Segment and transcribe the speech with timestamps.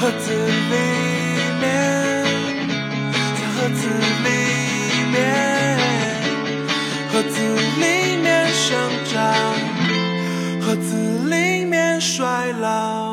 [0.00, 0.76] 盒子里
[1.60, 2.24] 面，
[3.36, 3.86] 在盒子
[4.24, 4.28] 里
[5.12, 5.18] 面，
[7.12, 7.36] 盒子
[7.78, 8.70] 里面生
[9.04, 9.20] 长，
[10.62, 13.09] 盒子里面衰老。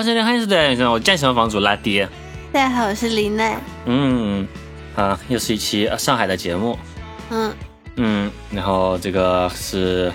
[0.00, 0.24] 大家
[2.70, 3.60] 好，我是林奈。
[3.84, 4.48] 嗯，
[4.96, 6.78] 啊，又是一期呃上海的节目。
[7.28, 7.52] 嗯，
[7.96, 10.10] 嗯，然后这个是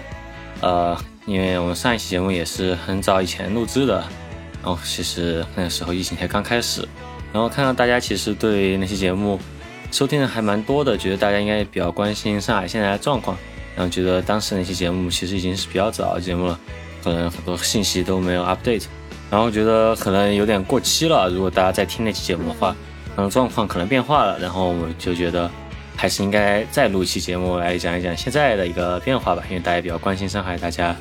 [0.62, 4.04] 呃，因为我们上一期节目也是很早以前录制的，
[4.64, 6.82] 然后其实那个时候疫情才刚开始，
[7.32, 9.40] 然后看到大家其实对那期节目
[9.92, 13.38] 收听的还蛮多的，觉得大家应该也比较关心上海现在的状况，
[13.76, 16.60] 然后觉得当时那期节目其实已经是比较早的节目了，
[17.04, 18.86] 可能很多信息都没有 update，
[19.36, 22.74] 然后觉得可能有点过期了，如果大家在听那期节目的话，
[23.18, 25.52] 嗯，状况可能变化了，然后我们就觉得。
[25.98, 30.94] 还是应该再录一期节目来讲一讲现在的一个变化吧，因为大家比较关心上海，大家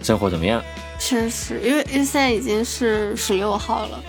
[0.00, 0.62] 生活怎么样？
[0.96, 4.00] 确实，因为因为现在已经是十六号了，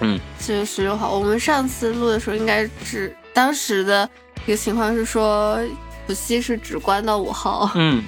[0.00, 1.12] 嗯，四月十六号。
[1.12, 4.08] 我们上次录的时候，应该是当时的
[4.46, 5.58] 一个情况是说，
[6.06, 8.04] 浦西是只关到五号，嗯，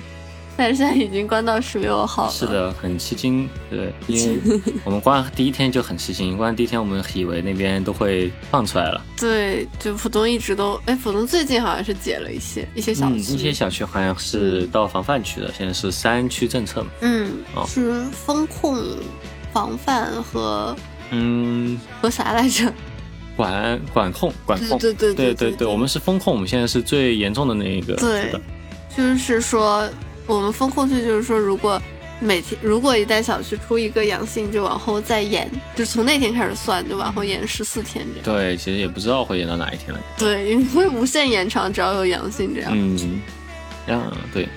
[0.57, 2.31] 但是现在已经关到十六号了。
[2.31, 18.81] 是，的，很吃惊，对，因为 我们关第一天就很吃惊，关第一天我们以为那边都会放出来了，对，就浦东一直都，哎，浦东最近好像是解了一些一些小嗯，区，一些小区好像是到防范区的，现在是三区政策嘛，嗯，哦是风控、
[19.53, 20.77] 防范和
[21.11, 22.73] 嗯，和啥来着？
[23.37, 28.33] 管管控管控，对对对对对对，我们是风控，我们现在是最严重的那一个，对
[28.97, 29.89] 就是说，
[30.27, 31.81] 我们风控区就是说，如果
[32.21, 38.41] 每天如果一旦小区出一个阳性，就往后再延，就从那天开始算，就往后延十四天这样。
[38.41, 40.01] 对，其实也不知道会延到哪一天了。
[40.17, 42.71] 对，因为会无限延长，只要有阳性这样。
[42.73, 43.21] 嗯，
[43.87, 44.49] 这样对，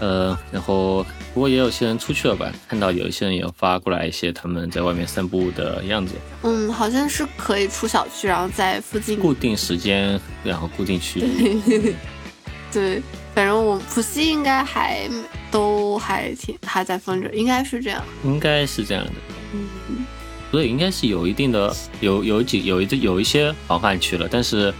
[0.00, 2.50] 呃，然后不过也有些人出去了吧？
[2.66, 9.20] 看到有一些人也发过来一些他们在外面散步的样子，嗯，好像是可以出小区，然后在附近。
[9.20, 11.94] 固定时间，然后固定区域。
[12.72, 13.00] 对，
[13.36, 15.06] 反正我浦西应该还
[15.50, 18.02] 都还挺还在封着，应该是这样。
[18.24, 19.12] 应该是这样的。
[19.52, 20.06] 嗯，
[20.50, 24.72] 所以应该是有一定的有有几有一有一些防范区了，但是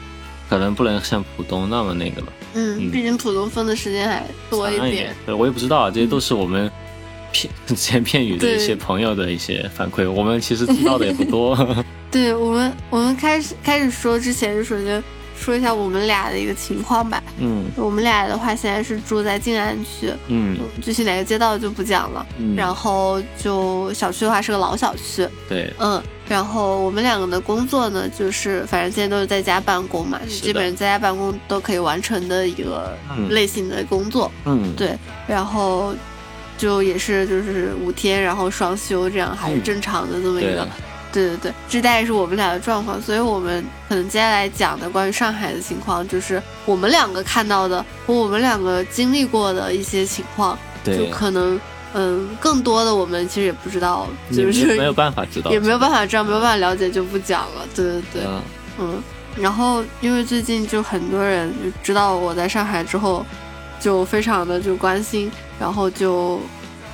[0.49, 2.28] 可能不能像浦东那么那个了。
[2.55, 5.15] 嗯，嗯毕竟浦东封的时间还多一长点。
[5.27, 6.73] 对，我也不知道啊，这些都是我们
[7.33, 11.55] 片只言片语的一些朋友的一些反馈，我们其实知道的也不多。
[12.11, 15.05] 对我们，我们开始开始说之前，就首先
[15.37, 17.23] 说一下我们俩的一个情况吧。
[17.39, 17.65] 嗯。
[17.77, 20.57] 我们俩的话，现在是住在静安区，嗯。
[20.59, 22.27] 嗯，具体哪个街道就不讲了。
[22.39, 33.29] 嗯，然后就小区的话是个老小区，对，嗯，然后我们两个的工作呢，就是反正现在都是在家办公嘛，就基本上在家办公都可以完成的一个嗯。
[33.29, 34.31] 类型的工作。
[34.45, 34.73] 嗯。
[34.75, 35.95] 对，然后
[36.57, 39.63] 就也是就是五天，然后双休这样，还是嗯。
[39.63, 40.55] 正常的这么一对。
[40.55, 40.69] 个。
[41.16, 51.59] 对对对，这大概是我们俩的状况，所以我们可能接下来讲的关于上海的情况，就是我们两个看到的和我们两个经历过的一些情况，就，可能
[51.94, 57.66] 嗯，更多的我们其实也不知道，就是没有办法知道，也没有办法知道，没有办法了解，就不讲了。
[57.75, 58.43] 对对对，嗯
[58.81, 59.03] 嗯。
[59.38, 63.25] 然后因为最近就很多人就知道我在上海之后，
[63.81, 66.41] 就非常的就关心，然后就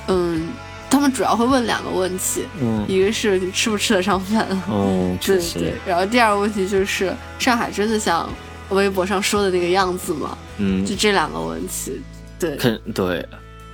[0.07, 0.47] 嗯，
[0.93, 8.29] 他们主要会问两个问题，嗯一个是你吃不吃得上饭，嗯， 对对，，然后第二个问题就是上海真的像
[8.69, 10.37] 微博上说的那个样子吗？
[10.59, 11.99] 嗯就，这两个问题，
[12.37, 12.55] 对。
[12.57, 13.27] 肯对。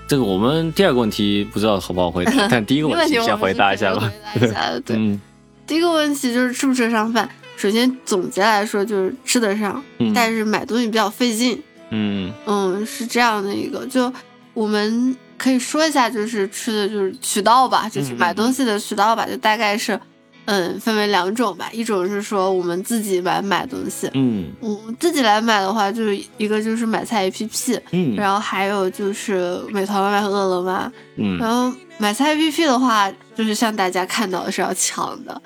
[0.07, 4.11] 这个我们第二个问题不知道好不好回答， 但第一个问题先回答一下吧。
[4.33, 4.95] 回答一下，对。
[4.97, 5.19] 嗯
[5.67, 7.29] 第一个问题就是吃不吃得上饭。
[7.57, 11.61] 首先总结来说就是吃得上，嗯但是买东西比较费劲。
[11.91, 14.11] 嗯嗯，是这样的一个，就
[14.53, 19.99] 我们可以说一下，就是吃的就是渠道吧，就是嗯买东西的渠道吧，就大概是，
[20.45, 24.51] 嗯，分为两种吧，一种是说我们自己来买东西，嗯。
[24.61, 28.15] 嗯，自己来买的话，就是一个就是买菜 APP，嗯。
[28.15, 35.41] 然后还有就是美团外卖和饿了么，嗯，然后买菜 APP 的话，就是像大家看到的是要抢的，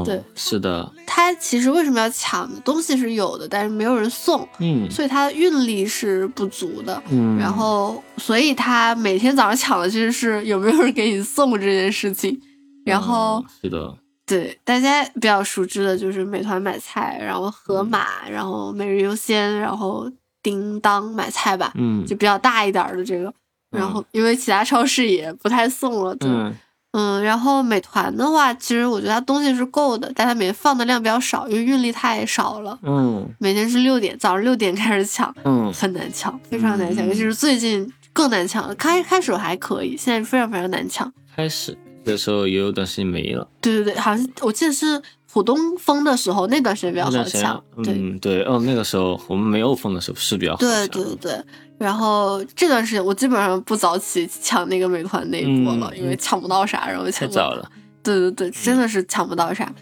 [0.00, 2.60] 哦对，是的，它其实为什么要抢呢？
[2.64, 4.90] 东西是有的，但是没有人送，嗯。
[4.90, 7.02] 所以它的运力是不足的。
[7.10, 12.38] 嗯，然后，所以他每天早上抢的其实是有没有人给你送这件事情。
[12.84, 13.94] 然后，嗯是的，
[14.26, 20.10] 对大家比较熟知的就是美团买菜，然后盒马，然后每日优鲜，然后
[20.42, 22.04] 叮当买菜吧，嗯。
[22.04, 23.32] 就比较大一点儿的这个。
[23.70, 26.54] 然后因为其他超市也不太送了，对，嗯
[26.96, 32.78] 嗯，然后美团的话，其实我觉得它东西是够的，但它每天放的量比较少，因为运力太少了。
[32.84, 38.74] 嗯每天是六点，早上六点开始抢，嗯，很难抢，非常难抢，嗯尤其是最近更难抢了。
[38.76, 41.12] 开开始还可以，现在非常非常难抢。
[41.34, 45.02] 开始的时候也有段时间没了，对对对，好像我记得是
[45.32, 47.60] 浦东封的时候，那段时间比较好抢。
[47.82, 51.44] 对嗯对哦，那个时候我们没有封的时候是比较好对抢对对对。
[51.78, 57.70] 然后这段时间我基本上不早起抢那个美团那一波了，嗯因为抢不到啥，然后太抢不到早了，
[58.02, 59.72] 对对对，真的是抢不到啥。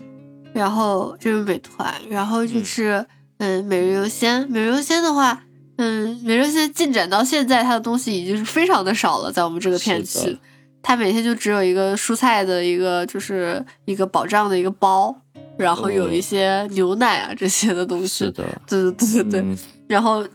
[0.54, 3.04] 然后就是美团，然后就是
[3.38, 5.42] 嗯每日优鲜，每日优鲜的话，
[5.76, 10.38] 嗯每日优鲜进展到现在，它的东西已经是非常的少了，在我们这个片区，
[10.82, 15.14] 它每天就只有一个蔬菜的一个就是一个保障的一个包，
[15.56, 18.26] 然后有一些牛奶啊这些的东西。
[18.26, 20.26] 是的，对对对对对，嗯然后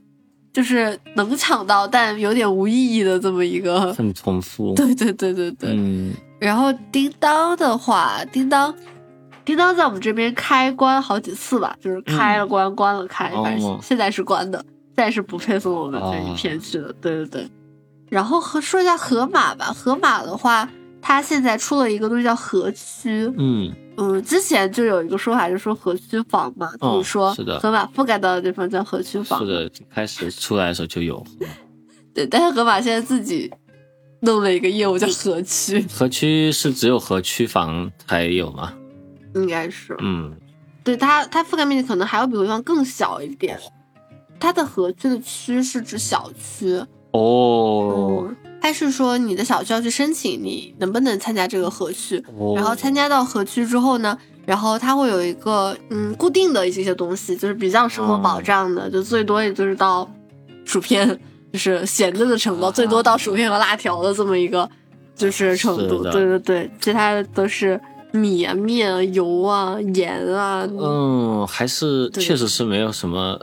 [0.57, 3.93] 就是能抢到，但有点无意义的这么一个。
[3.93, 8.73] 很重复， 对对对对对，嗯然后叮当的话，叮当，
[9.45, 14.57] 叮当在我们这边开关好几次吧，就是开了关，关了开，哦反正现在是关的，
[14.95, 16.91] 现在是不配送我们这一哦片去的。
[16.99, 17.47] 对对对。
[18.09, 20.67] 然后和说一下河马吧，河马的话，
[21.03, 29.47] 它现在出了一个东西叫河区，嗯嗯，之前就有一个说法，就说河区房嘛，就哦是说河马覆盖到的地方叫河区房是。
[29.47, 31.23] 的，开始出来的时候就有，
[32.13, 33.51] 对，但是河马现在自己
[34.21, 38.73] 弄了一个业务叫河区， 河区是只有河区房才有吗？
[39.35, 39.95] 应该是。
[39.99, 40.35] 嗯
[40.83, 43.59] 对它，它覆盖面积可能还要比潍坊更小一点。
[44.39, 48.35] 它的河区的区是指小区，哦嗯，
[48.67, 52.21] 它是说你的小区要去申请，你能不能参加这个合区？
[52.37, 60.05] 哦，然后参加到合区之后呢，然后它会有一个嗯固定的一些东西，就是比较生活保障的，就最多也就是到
[60.65, 61.07] 薯片，
[61.53, 64.69] 就是咸的的程度，啊最多到薯片和辣条的这么一个
[65.15, 66.03] 就是程度。
[66.03, 67.79] 对对对，其他的都是
[68.11, 70.67] 米啊、面啊、油啊、盐啊。
[70.69, 73.39] 嗯，还是确实是没有什么，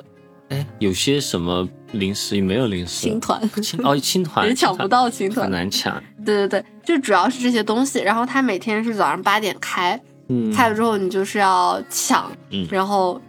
[0.51, 3.41] 哎，有些什么零食也没有零食，青团。
[3.63, 5.45] 青哦青团也抢不到青团。
[5.45, 5.53] 很。
[5.53, 5.95] 难抢，
[6.25, 8.01] 对对对，就主要是这些东西。
[8.01, 12.67] 然后它每天是早上八点开，嗯，开了之后你就是要抢，嗯。
[12.71, 13.21] 然后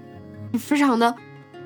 [0.59, 1.13] 非常的，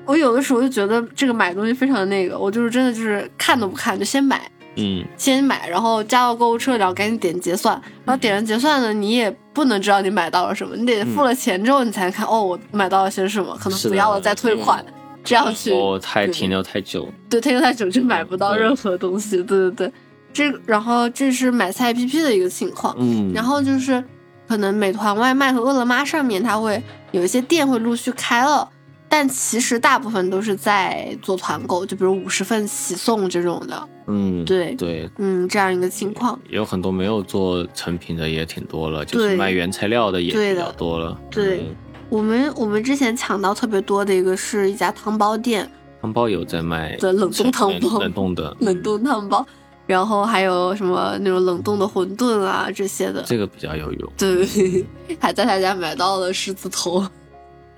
[0.04, 5.04] 我有的时候就觉得这个买东西非常的那个，我就是真的就是看都不看就先买，嗯。
[5.16, 14.84] 先买，然后加到购物车，然后赶紧点结算，然后点完结算呢，你也不能知道你买到了什么，你得付了钱之后你才能看，哦，我买到了些什么，可能不要了再退款，
[15.22, 19.92] 这样去哦，太停留太久，对，停留太久就买不到任何东西，对对对，
[20.32, 24.02] 这然后这是买菜 APP 的一个情况，嗯，然后就是
[24.48, 26.82] 可能美团外卖和饿了么上面，它会
[27.12, 28.68] 有一些店会陆续开了，
[29.08, 36.38] 但其实大部分都是在做团购，就比如五十份起送这种的，嗯对对，嗯，这样一个情况。
[36.48, 41.76] 有很多没有做成品的也挺多了，就是卖原材料的也比较多了，对嗯
[42.10, 45.70] 我们我们之前抢到特别多的一个是一家汤包店，
[46.02, 47.88] 汤包有在卖对冷冻汤包。
[47.88, 49.46] 冷冷冻的， 冷冻汤包，
[49.86, 53.22] 然后还有什么那种冷冻的馄饨啊这些的。
[53.22, 54.84] 这个比较有用，对，
[55.20, 57.06] 还在他家买到了狮子头。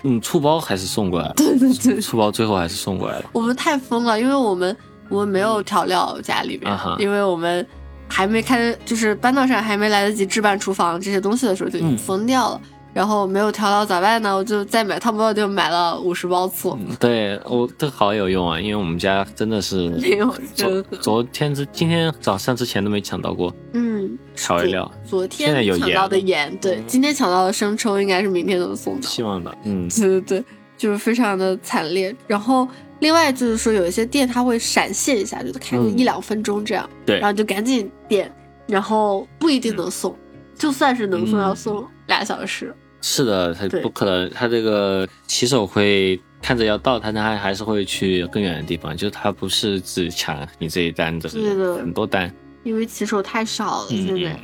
[0.01, 4.75] 嗯，醋包还是送过来了，对对对，醋包最后还是送过来了，我们太疯了，因为我们
[5.09, 7.65] 我们没有调料家里面，因为我们
[8.09, 12.61] 还没开，就是搬到上海还没来得及置办厨房这些东西的时候就已经疯掉了。
[12.93, 14.35] 然后没有调料咋办呢？
[14.35, 16.77] 我就再买汤包，就买了五十包醋。
[16.79, 29.01] 嗯对我这好有用啊，因为我们家真的是 没有昨昨天之今天早上之前都没抢到过嗯，调味料，昨现在有天抢到的盐盐，对，今天抢到的生抽应该是明天能送到。
[29.01, 30.43] 希望吧，嗯 对对对，
[30.77, 32.15] 就是非常的惨烈。
[32.27, 32.67] 然后
[32.99, 38.31] 另外就是说，有一些店它会闪现一下，就是开个嗯一两分钟这样，对然后就赶紧点，
[38.67, 40.15] 然后不一定能送，
[40.57, 42.73] 就算是能送，嗯要送俩小时。
[43.03, 52.33] 是的，他不可能，他这个骑手会看着要到，但他还是会去更远的地方，就是他不是只抢你这一单的，对的很多单，
[52.63, 54.39] 因为骑手太少了，嗯现在。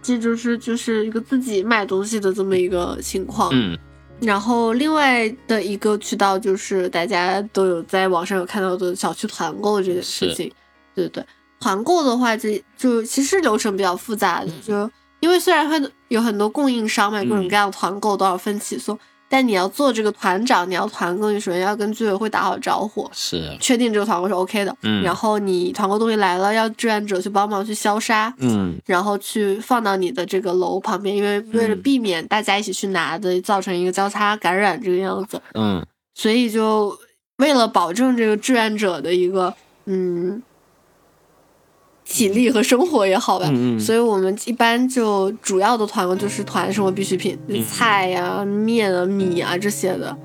[0.00, 3.76] 这就是就是一个自己买东西的这么一个情况，嗯。
[4.20, 10.50] 然后另外的一个渠道就是大家都有在网上有看到的小区团购这件事情，
[10.94, 11.26] 对对对，
[11.58, 14.90] 团购的话这就其实流程比较复杂的，就
[15.20, 18.98] 因为虽然会有很多供应商嘛，各种各样的团购多少份起送，
[19.28, 25.02] 但你要做这个团长，你要团购，你首先要跟居委会打好招呼，是，确定这个团购是 OK 的，嗯。
[25.02, 28.76] 然后你团购东西来了，要志愿者去帮忙去消杀，嗯。
[28.86, 35.84] 然后去放到你的这个楼旁边，因为为了嗯避免大家一起去拿的，造成一个交叉感染这个样子，嗯。
[36.14, 36.98] 所以就
[37.36, 39.54] 为了保证这个志愿者的一个
[39.86, 40.42] 嗯
[42.10, 43.46] 体力和生活也好吧。
[43.50, 50.16] 嗯嗯所以我们一般就主要的团购就是团生活必需品，嗯菜呀、面啊、米啊这些的，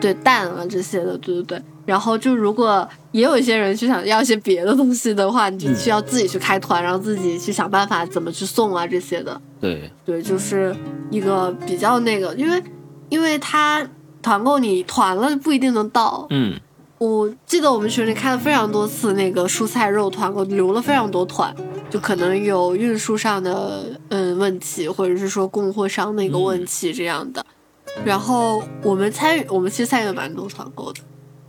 [0.00, 1.62] 对蛋啊这些的，对对对。
[1.84, 9.38] 然后就如果也有一些人去想要一些别的东西的话，你就嗯需要自己去开团，然后自己去想办法怎么去送啊这些的。
[9.60, 10.74] 对，对，就是
[11.10, 12.62] 一个比较那个，因为
[13.10, 13.86] 因为他
[14.22, 16.26] 团购你团了不一定能到。
[16.30, 16.58] 嗯，
[17.04, 21.54] 我记得我们群里开了非常多次那个蔬菜肉团购，留了非常多团，
[21.90, 27.44] 就可能有运输上的嗯问题，或者是说供货商的一个问题这样的。
[28.06, 31.00] 然后我们参与，我们其实参与了蛮多团购的，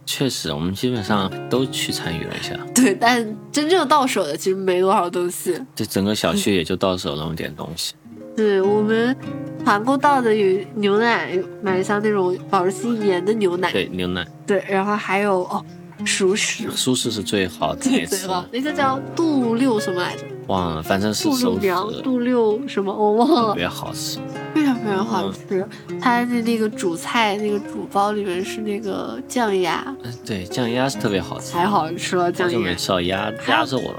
[0.06, 5.58] 确实，我们基本上都去参与了一下， 对，但真正到手的其实没多少东西。
[5.74, 7.94] 这整个小区也就到手那么点东西。
[8.36, 9.16] 对我们
[9.64, 15.64] 团购到的有牛奶，买像那种保质期一年的牛奶，对，牛奶、对，然后还有哦，
[16.04, 18.08] 熟食，熟食是最好的对？
[18.52, 20.24] 那个叫杜六什么来着？
[20.48, 24.20] 忘了，反正是杜六熟娘，食，杜六什么我忘了，特别好吃。
[24.54, 25.68] 非常非常好吃。
[26.00, 32.54] 它的那个主菜那个主包里面是那个酱鸭，嗯，对，酱鸭是特别好吃，太好吃了，好酱鸭。
[32.54, 33.96] 久没吃到鸭鸭肉了。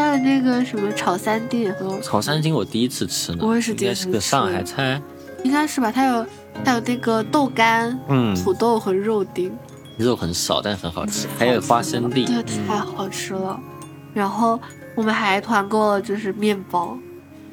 [0.00, 5.00] 还有那个什么炒三丁也很好吃，炒三丁我第一次吃呢，我也是应第一次吃该是个上海菜。
[5.44, 5.92] 应该是吧？
[5.92, 6.26] 它有
[6.64, 9.54] 它有那个豆干、嗯，土豆和肉丁，
[9.98, 12.24] 肉很少，但很好吃，还有花生粒。
[12.24, 13.60] 对，嗯太好吃了。
[14.14, 14.58] 然后
[14.94, 16.96] 我们还团购了就是面包，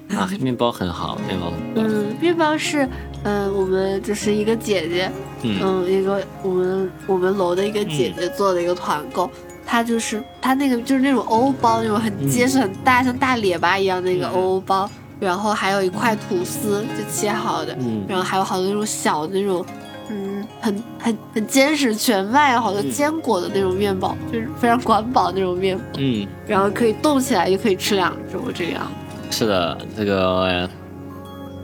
[0.10, 1.52] 啊，面包很好，面包。
[1.76, 2.88] 嗯，面包是，
[3.24, 5.12] 嗯，我们就是一个姐姐，
[5.44, 9.30] 嗯嗯，一个我们我们楼的一个姐姐做的一个团购，
[9.68, 14.32] 她就是它那个就是那种欧包，那种很结实、很大，像大列巴一样那个嗯。
[14.34, 18.06] 欧包，然后还有一块吐司就切好的，嗯。
[18.08, 19.66] 然后还有好多那种小的那种，
[20.10, 22.90] 嗯，很很很坚实全麦，好多嗯。
[22.90, 28.90] 坚果的那种面包，就是非常管饱那种面包，嗯，然后可以冻起来，就可以吃两周这样。
[29.30, 30.70] 是的，这个呃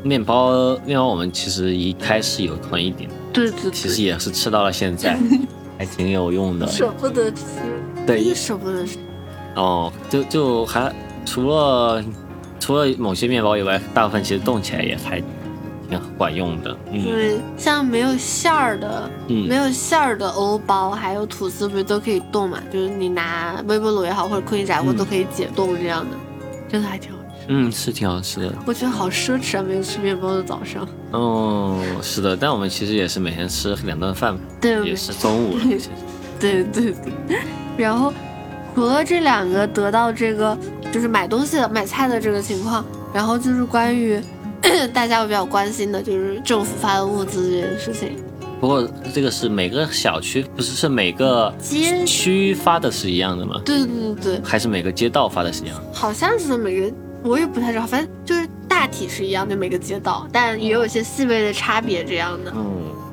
[0.04, 5.18] 面包面包我们其实一开始有囤一点，对对对，其实也是吃到了现在，
[5.80, 6.68] 还挺有用的。
[6.68, 7.42] 舍不得吃，
[8.06, 8.98] 对真的舍不得吃。
[9.56, 10.94] 哦，就就还
[11.26, 12.04] 除了
[12.60, 15.22] 除了某些面包以外，大部分其实冻起来也还
[15.90, 16.76] 挺管用的。
[16.92, 22.60] 嗯对，像没有馅儿的，没嗯，有馅儿的欧包，还有吐司，不是都可以冻嘛？
[22.72, 26.18] 就是你拿微波炉也好，或者空气炸锅嗯都可以解冻这样的，
[26.68, 27.46] 真的还挺好吃。
[27.50, 28.54] 嗯，是挺好吃的。
[28.66, 30.88] 我觉得好奢侈啊，没有吃面包的早上。
[31.12, 35.64] 哦，是的，但我们其实也是每天吃两顿饭嘛，对，也是中午了。
[36.40, 36.92] 对对
[37.28, 37.38] 对。
[37.78, 38.14] 然后
[38.76, 40.58] 除了这两个得到这个
[40.92, 44.22] 就是买东西的买菜的这个情况，然后就是关于
[44.94, 48.16] 大家比较关心的就是政府发的物资这件事情。
[48.62, 53.60] 不过这个是每个小区不是是每个街区发的是一样的吗？
[53.66, 55.84] 对对对对，还是每个街道发的是一样的？
[55.94, 62.54] 好像是每个，我也不太知道，反正就是大体是一样的每个街道，但也有一些细微的差别这样的。
[62.56, 62.64] 嗯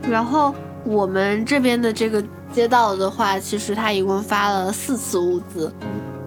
[0.09, 5.73] 然后我们这边的这个街道的话，其实他一共发了四次物资。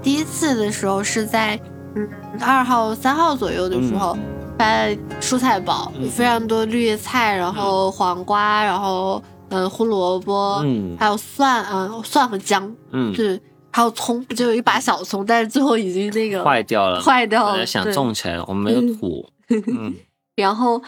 [0.02, 1.60] 第一次的时候是在
[1.96, 4.18] 嗯二号、三号左右的时候。
[4.56, 4.88] 发
[5.20, 19.28] 蔬菜包，非常多绿叶菜，然后黄瓜，然后嗯胡萝卜，嗯还有蒜，嗯蒜和姜，嗯，对，还有葱，就有一把小葱，但是最后已经那个坏掉了，坏掉了，想种起来，我们没有土。
[19.50, 19.96] 嗯
[20.36, 20.80] 然后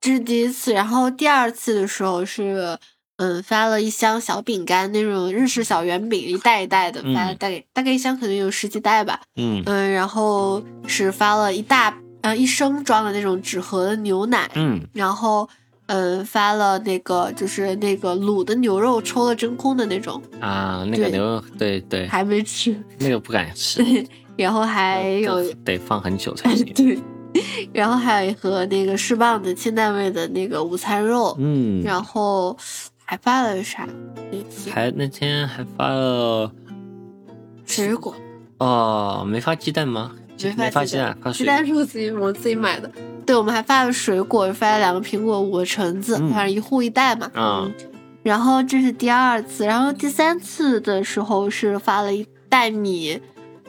[0.00, 2.76] 这是第一次，然后第二次的时候是，
[3.22, 7.36] 嗯，发了一箱小饼干，那种日式小圆饼，一袋一袋的发，嗯。
[7.38, 9.62] 大概大概一箱可能有十几袋吧，嗯。
[9.66, 14.80] 嗯，然后是发了一大呃一升装的那种纸盒的牛奶，嗯。
[14.92, 15.48] 然后
[15.86, 26.66] 嗯发了那个就是那个卤的牛肉抽了真空的那种，啊，那个牛肉，对对，还没吃，那个不敢吃，对然后还有得得放很久才行。
[26.74, 26.98] 对，
[27.72, 32.56] 然后还有一盒那个释棒的清淡味的那个午餐肉，嗯，然后
[33.04, 33.88] 还发了啥？
[34.70, 36.50] 还那天还发了
[37.66, 38.14] 水果，
[38.58, 40.12] 哦，没发鸡蛋吗？
[40.56, 42.90] 没发鸡蛋，发鸡蛋是我自己我自己买的。
[43.24, 47.30] 对，我们还发了水果，发了两个苹果，五个橙子，嗯反正一户一袋嘛。
[48.22, 53.20] 然后这是第二次，然后第三次的时候是发了一袋米，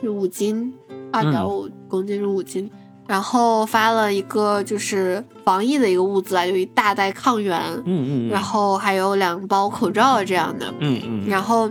[0.01, 0.73] 是五斤，
[1.11, 2.69] 二点五公斤是五斤。
[3.07, 10.73] 然后发了一个就是防疫的一个物资啊，有一大袋抗原，嗯嗯，然后还有两包口罩这样的。
[10.79, 11.69] 嗯嗯然后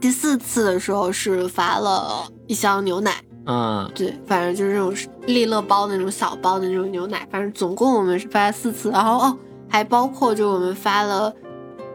[0.00, 3.12] 第四次的时候是发了一箱牛奶，
[3.46, 4.94] 嗯对，反正就是那种
[5.26, 11.32] 利乐包的那种小包的那种牛奶，反正总共我们是发了四次，然后哦，还包括就我们发了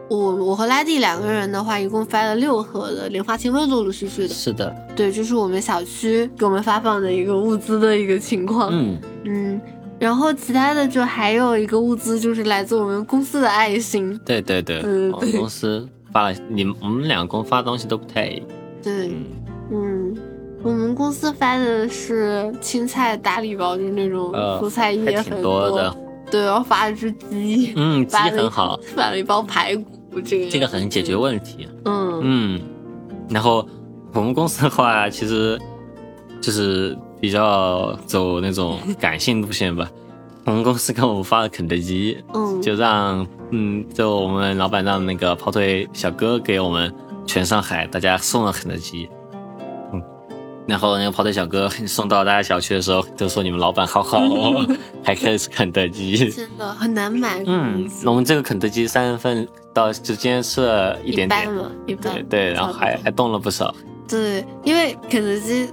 [0.08, 4.34] 我我和拉蒂两个人的话，一共发了六盒的莲花清瘟，陆陆续续的。
[4.34, 8.68] 是的，对，就是我们小区给我们发放的一个物资的一个情况。
[8.70, 9.60] 嗯，嗯，
[9.98, 14.20] 然后其他的就还有一个物资，就是来自我们公司的爱心。
[14.24, 14.80] 对对对，
[15.12, 18.46] 我们公司发了，你们我们两个公发的东西都不太一样。
[18.82, 19.24] 对，嗯，
[19.70, 20.16] 嗯，
[20.62, 25.96] 我们公司发的是青菜大礼包，就是那种呃蔬菜叶还很挺多的。
[26.32, 31.68] 对，然后发了只鸡，嗯，鸡很好， 买了一包排骨，这个这个很解决问题。
[31.84, 32.60] 嗯嗯，
[33.28, 33.68] 然后
[34.14, 35.60] 我们公司的话，其实
[36.40, 39.86] 就是比较走那种感性路线吧。
[40.44, 46.92] 我们公司给我们发了肯德基，嗯，就让嗯，就我们老板让那个跑腿小哥给我们
[47.26, 49.08] 全上海大家送了肯德基。
[50.62, 54.66] 嗯，然后那个跑腿小哥送到大家小区的时候，都说你们老板好好哦，
[55.04, 56.30] 还可以吃肯德基。
[56.30, 63.74] 真的很难买，嗯，我们这个肯德基三人份到就今天吃了一一点点，半了，一半对对，然后还还动了不少。
[64.08, 65.68] 对，因为肯德基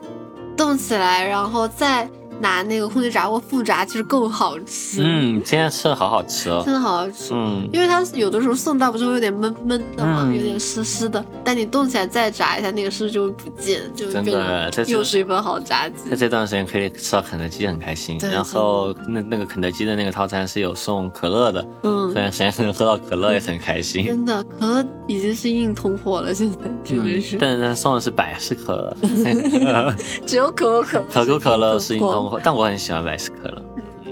[0.56, 6.62] 动起来，然后再拿那个空气炸锅复炸，其实更好吃。，嗯，今天吃的好好吃哦。
[6.66, 7.34] 真的好好吃。
[7.34, 16.16] 嗯，因为它有的时候送到不是会有点闷闷的嘛，嗯有点湿湿的，但你动起来再炸一下，那个湿就会不见，就会真的这又是一份好炸鸡在。
[16.16, 18.18] 这段时间可以吃到肯德基，很开心。
[18.22, 24.06] 然后那那个肯德基的那个套餐是有送可乐的，嗯虽，然现在能喝到可乐也很开心。
[24.06, 28.96] 真的，可乐已经是硬通货了，现在真的是，但是他送的是百事可乐，
[30.26, 31.06] 只有可口可乐。
[31.12, 33.64] 可口可乐是硬通但我很喜欢百事可乐，
[34.06, 34.12] 嗯，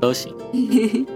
[0.00, 0.34] 都行。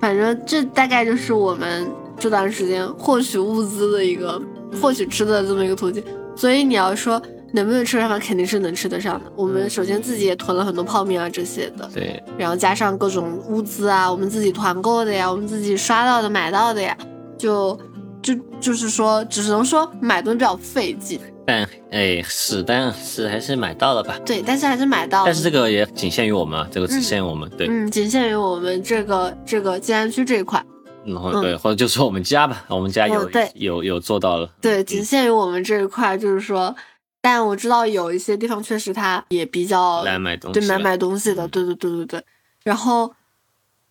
[0.00, 4.40] 反正这大概就是我们这段时间获取物资的一个
[4.80, 6.02] 获取吃的这么一个途径。
[6.34, 7.20] 所以你要说
[7.52, 9.30] 能不能吃上饭，肯定是能吃得上的。
[9.36, 16.96] 我们首先自己也囤了很多泡面啊这些的，对，然后加上各种物资啊，我们自己团购的呀，我们自己刷到的、买到的呀，
[17.36, 17.78] 就
[18.22, 21.20] 就就是说，只能说买东西比较费劲，
[21.50, 24.16] 但哎是，但是还是买到了吧。
[24.24, 25.24] 对，但是还是买到了。
[25.26, 30.64] 但是这个也仅限于我们啊，这个只限于我们，对，嗯，仅限于我们这个这个静安区这一块。
[31.04, 36.76] 嗯然后对，或者就说我们家吧，我们家有有有做到了，对，仅限于我们这一块，就是说，
[37.22, 42.24] 但我知道有一些地方确实它也比较来买东西，对买买东西的，对对对对对。
[42.64, 43.10] 然后，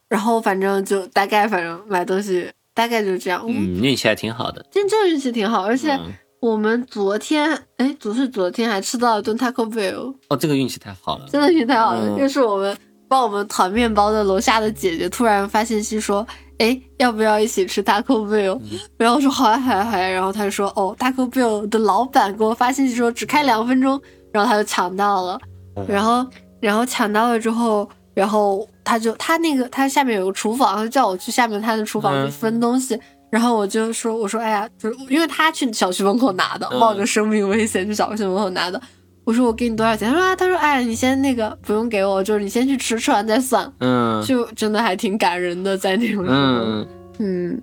[0.07, 3.43] 然后反正就大概反正买东西大概就是这样。
[3.47, 12.01] 嗯，嗯，运气还挺好的，今天这个运气挺好，而且嗯我们昨天哎，不是昨天还吃到了顿 Taco Bell，哦，这个运气太好了，真的运气太好了。
[12.07, 16.25] 嗯就是我们帮我们团面包的楼下的姐姐突然发信息说。
[16.59, 18.59] 哎，要不要一起吃 Taco Bell？、
[18.97, 20.09] 然后我说好呀好呀好呀。
[20.09, 23.97] 然后她就说哦，Taco Bell 的老板给我发信息说只开两分钟，
[24.33, 25.39] 然后她就抢到了。
[25.87, 26.27] 然后
[26.59, 32.99] 然后抢到了之后，然后他就他那个他下面有个厨房，叫我去下面他的厨房嗯去分东西。
[33.31, 38.81] 然后我就说我说哎呀，就是因为他去小区门口拿的，嗯冒着生命危险去小区门口拿的。
[39.25, 40.09] 我说我给你多少钱？
[40.09, 43.71] 他说啊，他说哎，你先那个不用给我，就是你先去吃，吃完再算。
[43.79, 46.87] 嗯就真的还挺感人的，在那种时候，嗯，
[47.19, 47.61] 嗯，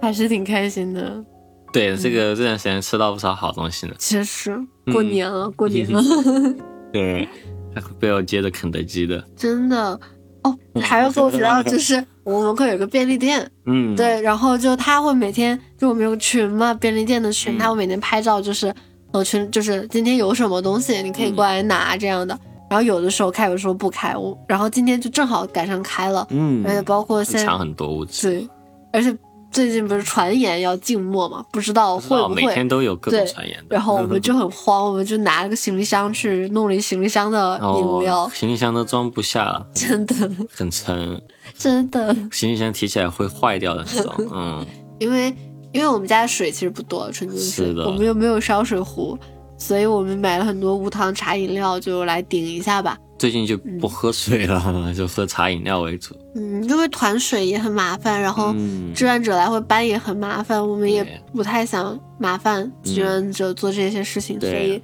[0.00, 1.22] 还是挺开心的。
[1.70, 6.02] 对，这个这段时间吃到不少好东西呢，其实嗯过年了，过年了，
[6.90, 7.28] 对，
[7.74, 10.00] 还会被我接着肯德基的，真的。
[10.48, 17.58] 哦，还要跟我提到，就是我们门口有一个便利店，嗯，，对，然后就他会每天，就我们有个群嘛，便利店的群，嗯。
[17.58, 18.74] 他会每天拍照，就是
[19.12, 22.38] 呃群，就是今天有什么东西，你可以过来拿这样的。
[22.70, 28.48] 然后有的时候开，有的时候不开，我然后今天就正好赶上开了，嗯，而且包括现在抢很多物资，对，
[28.92, 29.16] 而且
[29.50, 32.42] 最近不是传言要静默嘛，不知道会哦，不会。
[32.46, 40.14] 每天都有各种传言的，然后我们就很 慌，我们就拿了个行李箱去弄了一行李箱的饮料，哦，行李箱都装不下了， 真的
[40.54, 41.22] 很沉，
[41.56, 44.66] 真的，行李箱提起来会坏掉的那种，嗯，
[45.00, 45.34] 因为
[45.72, 49.18] 因为我们家的水其实不多，纯净水我们又没有烧水壶，
[49.58, 52.96] 所以我们买了很多无糖茶饮料，就来顶一下吧。
[53.18, 54.62] 最近就不喝水了，
[54.94, 64.50] 就喝茶饮料为主，嗯，因为团水也很麻烦，然后嗯，志愿者来回搬也很麻烦，我们也不太想麻烦志愿者做这些事情，对。
[64.50, 64.82] 所以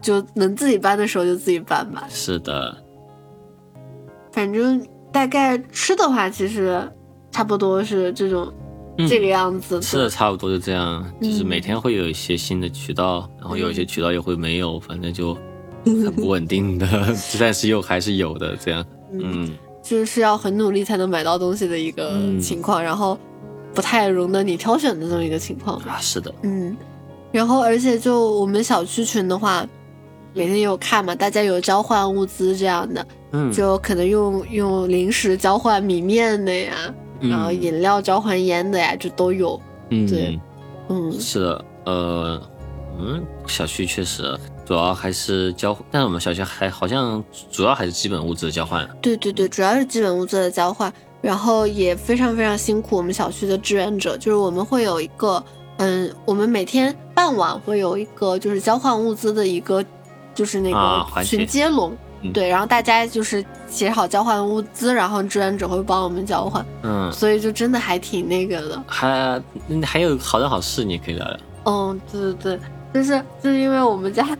[0.00, 2.06] 就能自己搬的时候就自己搬吧。
[2.08, 2.76] 是的，
[4.32, 6.80] 反正大概吃的话，其实
[7.30, 8.52] 差不多是这种、
[8.98, 9.08] 嗯。
[9.08, 11.46] 这个样子吃的差不多就这样，就是嗯。
[11.46, 15.36] 每天会有一些新的渠道，然后有一些渠道也会没有，反正就
[15.84, 16.86] 很不稳定的，
[17.38, 23.18] 但是又还是有的这样，嗯，就是要很努力才能买到东西的一个嗯情况，然后
[23.74, 25.76] 不太容得你挑选的这么一个情况。
[25.78, 26.76] 啊，是的，嗯，
[27.32, 29.66] 然后而且就我们小区群的话，
[30.34, 39.60] 每天有看嘛，大家有交换物资这样的，嗯，就可能用用零食交换米面的呀，然后饮料交换烟的呀，就都有。
[39.90, 40.40] 嗯，对，
[40.88, 42.42] 嗯，是的，呃，
[42.98, 48.88] 嗯，小区确实主要还是交，但是我们小区还好像主要还是基本物资的交换。
[49.00, 55.42] 对对对，主要是基本物资的交换，然后也非常非常辛苦我们小区的志愿者，就是我们会有一个，
[55.78, 59.84] 嗯，我们每天傍晚会有一个就是交换物资的一个，
[60.34, 61.92] 就是那个群接龙。
[61.92, 61.98] 嗯
[62.32, 68.80] 对，然后大家就是写好交换物资，然后志愿者会帮我们交换，嗯，所以就真的还挺那个的。
[68.86, 71.36] 还嗯还有好人好事，你可以聊聊。
[71.64, 72.60] 嗯，对对对，
[72.94, 74.38] 就是就是因为我们家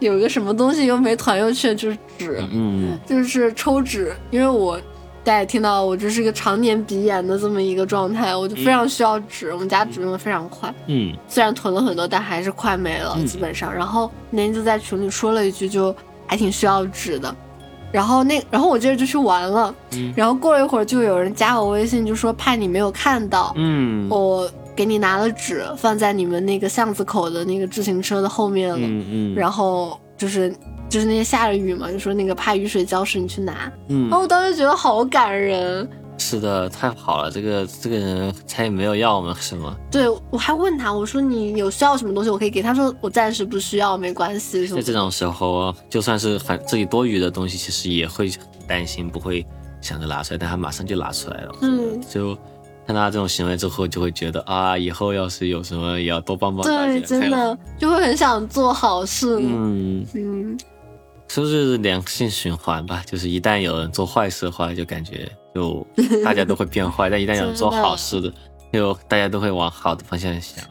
[0.00, 4.14] 有一个什么东西又没团又缺，就是纸，嗯就是抽纸。
[4.30, 4.78] 因为我
[5.24, 9.52] 大家也听到，我就是一个常年鼻炎的这么一个状态，我就非常需要纸。
[9.52, 13.74] 我们家纸用的非常快，嗯虽然囤了很多，但还是快没了，嗯基本上。
[13.74, 15.94] 然后那天就在群里说了一句，就
[16.26, 17.34] 还挺需要纸的。
[17.90, 28.78] 然后那，然后我接着就去玩了，嗯然后过了一会儿，就有人加我微信，就说怕你没有看到，嗯我给你拿了纸，放在你们那个巷子口的那个自行车的后面了。
[28.78, 30.54] 嗯嗯，然后就是
[30.88, 33.72] 就是那天下着雨嘛，就说那个怕雨水浇湿，你去拿。
[33.88, 35.88] 嗯然后我当时觉得好感人。
[36.16, 44.64] 是的，太好了，这个这个人他也没有要我们什么，对我还问他，我说你有需要什么东西我可以给他，说我暂时不需要，没关系。
[44.68, 48.30] 在这种时候，就算是很自己多余的东西，其实也会
[48.68, 49.44] 担心，不会
[49.80, 51.54] 想着拿出来，但他马上就拿出来了。
[51.62, 52.36] 嗯，就
[52.88, 56.86] 看他这种行为之后，就会觉得啊，以后要是有什么也要多帮帮大家。
[56.86, 57.30] 对，真。
[57.30, 59.38] 的就会很想做好事。
[59.38, 60.58] 嗯，嗯，
[61.28, 63.02] 是不是良性循环吧？
[63.04, 65.86] 就是一旦有人做坏事的话，就感觉就
[66.24, 68.32] 大家都会变坏； 但一旦有人做好事的，
[68.72, 70.64] 就大家都会往好的方向想。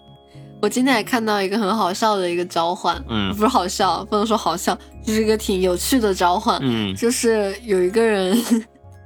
[0.59, 4.75] 我今天还看到一个很好笑的一个召唤，嗯不是好笑，不能说好笑，
[5.05, 6.57] 就是一个挺有趣的召唤。
[6.63, 8.35] 嗯，就是有一个人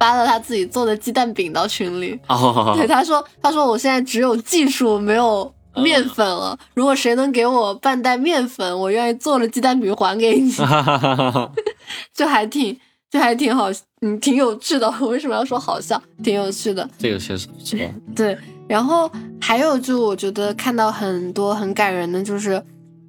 [0.02, 6.58] 发了他自己做的鸡蛋饼到群里，哦，对，他说：“他说我现在只有技术，没有面粉了。
[6.74, 10.50] 如果谁能给我半袋面粉，我愿意做了鸡蛋饼还给你。
[12.12, 12.76] 就还挺，
[13.08, 14.92] 就还挺好，嗯，挺有趣的。
[15.00, 16.02] 我为什么要说好笑？
[16.24, 16.88] 挺有趣的。
[16.98, 17.46] 这个确实。
[18.16, 18.36] 对，
[18.66, 19.08] 然后
[19.40, 22.60] 还有就我觉得看到很多很感人的，就是，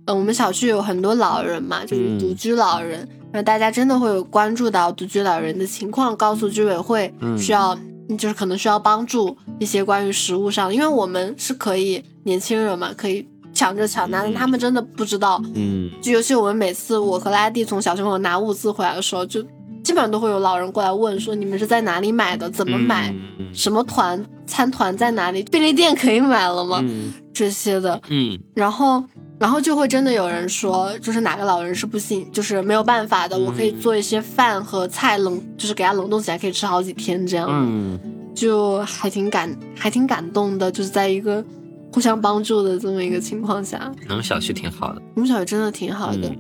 [0.05, 7.37] 呃，我们小区有很多老人嘛，就是嗯独居老人，然后大家真的会有关注到独居老人的情况，告诉居委会嗯。
[7.37, 7.77] 需要，
[8.17, 15.89] 就是可能需要帮助一些关于食物上，因为我们是可以年轻人嘛，可以抢着抢，但是他们真的不知道，嗯。
[16.01, 19.41] 就尤其我们每次我和拉蒂从小区口拿物资回来的时候，就
[19.83, 23.53] 基本上都会有老人过来问说你们是在哪里买的，怎么买，嗯。
[23.53, 26.79] 什么团参团在哪里，便利店可以买了吗？
[26.83, 28.39] 嗯这些的，嗯。
[28.53, 29.03] 然后
[29.39, 37.99] 然后就会真的有人说，就是哪个老人是不行，就是没有办法的，我可以做一些饭和菜冷，就是给他冷冻起来，可以吃好几天这样，嗯，
[38.33, 41.43] 就还挺感还挺感动的，就是在一个
[41.91, 45.01] 互相帮助的这么一个情况下，我们小区挺好的。
[45.15, 46.29] 我们小区真的挺好的。
[46.29, 46.37] 嗯。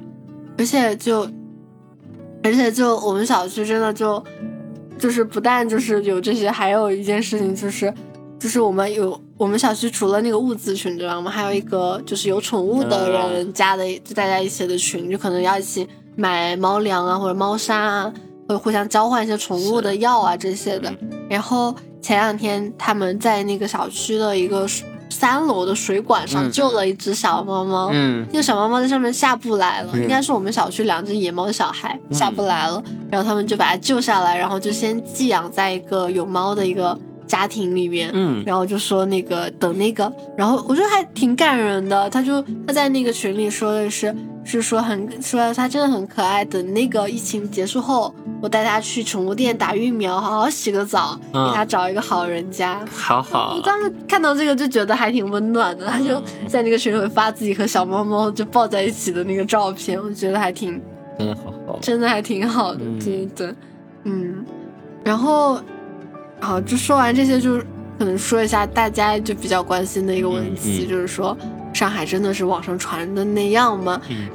[0.55, 1.27] 而且就，
[2.43, 4.23] 而且就我们小区真的就，
[4.99, 7.91] 就是不但就是有这些，还有一件事情就是，
[8.37, 18.13] 就是我们有我们小区除了那个物资群之外，我们还有一个就是有宠物的人加的，就大家一起的群，就可能要一起买猫粮啊或者猫砂啊，
[18.47, 20.93] 会互相交换一些宠物的药啊这些的。
[21.27, 24.67] 然后前两天他们在那个小区的一个
[25.09, 27.89] 三楼的水管上嗯救了一只小猫猫。
[27.91, 28.25] 嗯。
[28.29, 30.03] 那个小猫猫在上面下不来了，嗯。
[30.03, 38.43] 应该是我们小区两只野猫的小孩下不来了，然后他们就把它救下来，然后就先寄养在一个有猫的一个家庭里面，嗯。
[38.45, 51.49] 然后就说那个等那个，然后我觉得还挺感人的，他就他在那个群里说的是是说很说他真的很可爱，等那个疫情结束后，我带他去宠物店打疫苗，好好洗个澡，嗯。
[51.49, 52.85] 给他找一个好人家。
[52.91, 53.55] 好好。
[53.55, 53.61] 我。
[53.61, 60.81] 当时看到这个就觉得还挺温暖的，他就在那个群里会发自己和小猫猫就抱在一起的那个照片，我觉得还挺
[61.17, 61.79] 真的好好。
[61.81, 62.99] 真的还挺好的，嗯。
[62.99, 63.55] 对对，
[64.03, 64.45] 嗯，
[65.03, 65.59] 然后
[66.43, 67.65] 好，就说完这些，就是
[67.97, 70.87] 可能说一下大家就比较关心的一个问题，嗯。
[70.87, 71.35] 嗯就是说
[71.73, 73.99] 上海真的是网上传的那样吗？
[74.09, 74.27] 嗯。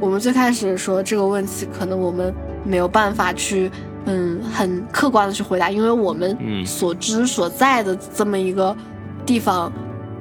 [0.00, 2.32] 我们最开始说这个问题，可能我们
[2.64, 3.70] 没有办法去，
[4.04, 6.66] 嗯，很客观的去回答，因为我们嗯。
[6.66, 8.76] 所知所在的这么一个
[9.24, 9.72] 地方，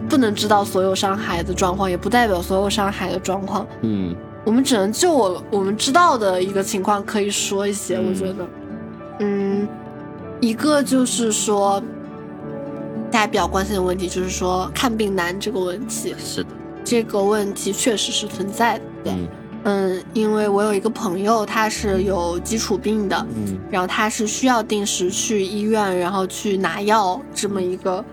[0.08, 3.68] 不能知道所有上海的状况，也不代表所有上海的状况。
[3.82, 4.16] 嗯。
[4.46, 8.06] 我们只能就我我们知道的一个情况可以说一些，嗯。
[8.08, 8.48] 我觉得，
[9.20, 9.68] 嗯，
[10.44, 11.82] 一个就是说，
[13.10, 16.50] 大家比较关心的问题，就是说看病难这个问题，是的。
[16.84, 18.84] 这个问题确实是存在的。
[19.06, 19.28] 嗯
[19.64, 28.04] 嗯，因为我有一个朋友，他是有基础病的，嗯然后他是需要定时去医院，然后去拿药这么一个，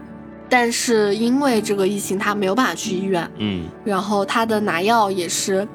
[0.48, 5.66] 但是因为这个疫情，他没有办法去医院，嗯然后他的拿药也是，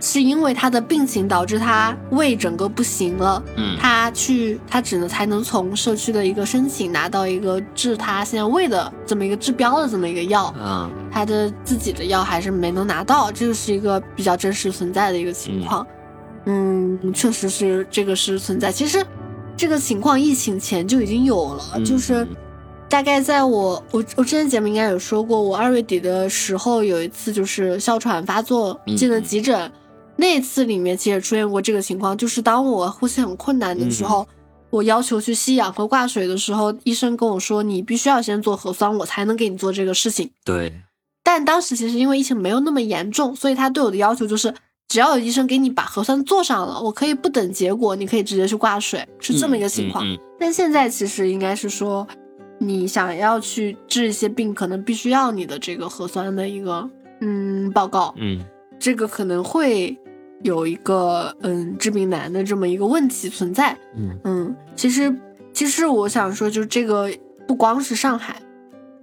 [0.00, 3.76] 是因为他的病情导致他胃整个不行了，嗯。
[3.80, 15.86] 他去他只能才能从社区的一个申请拿到一个治他现在胃的这么一个治标的这么一个药，嗯他的自己的药还是没能拿到，这个是一个比较真实存在的一个情况。
[16.46, 18.70] 嗯，确实是这个是存在。
[18.72, 19.04] 其实
[19.56, 21.84] 这个情况疫情前就已经有了，嗯。
[21.84, 22.26] 就是
[22.88, 29.70] 大概在我我我之前节目应该有说过，我二月底的时候有一次就是哮喘发作嗯进了急诊，
[30.18, 34.28] 那次里面其实也出现过这个情况，就是当我呼吸很困难的时候。
[34.70, 40.30] 我要求去吸氧和挂水的时候，医生跟我说，你必须要先做核酸，我才能给你做这个事情。
[40.44, 40.70] 对，
[41.24, 44.52] 但当时其实因为疫情没有那么严重，所以他对我的要求就是，
[44.86, 50.04] 只要有医生给你把核酸做上了，我可以不等结果，你可以直接去挂水，是这么一个情况。
[50.06, 52.06] 嗯嗯但现在其实应该是说，
[52.58, 56.86] 你想要去治一些病，可能必须要你的这个核酸的一个
[57.22, 58.44] 嗯报告，嗯
[58.78, 59.98] 这个可能会
[60.42, 63.76] 有一个嗯致病难的这么一个问题存在。
[63.96, 64.18] 嗯。
[64.24, 65.14] 嗯，其实
[65.52, 67.10] 其实我想说，就这个
[67.46, 68.40] 不光是上海，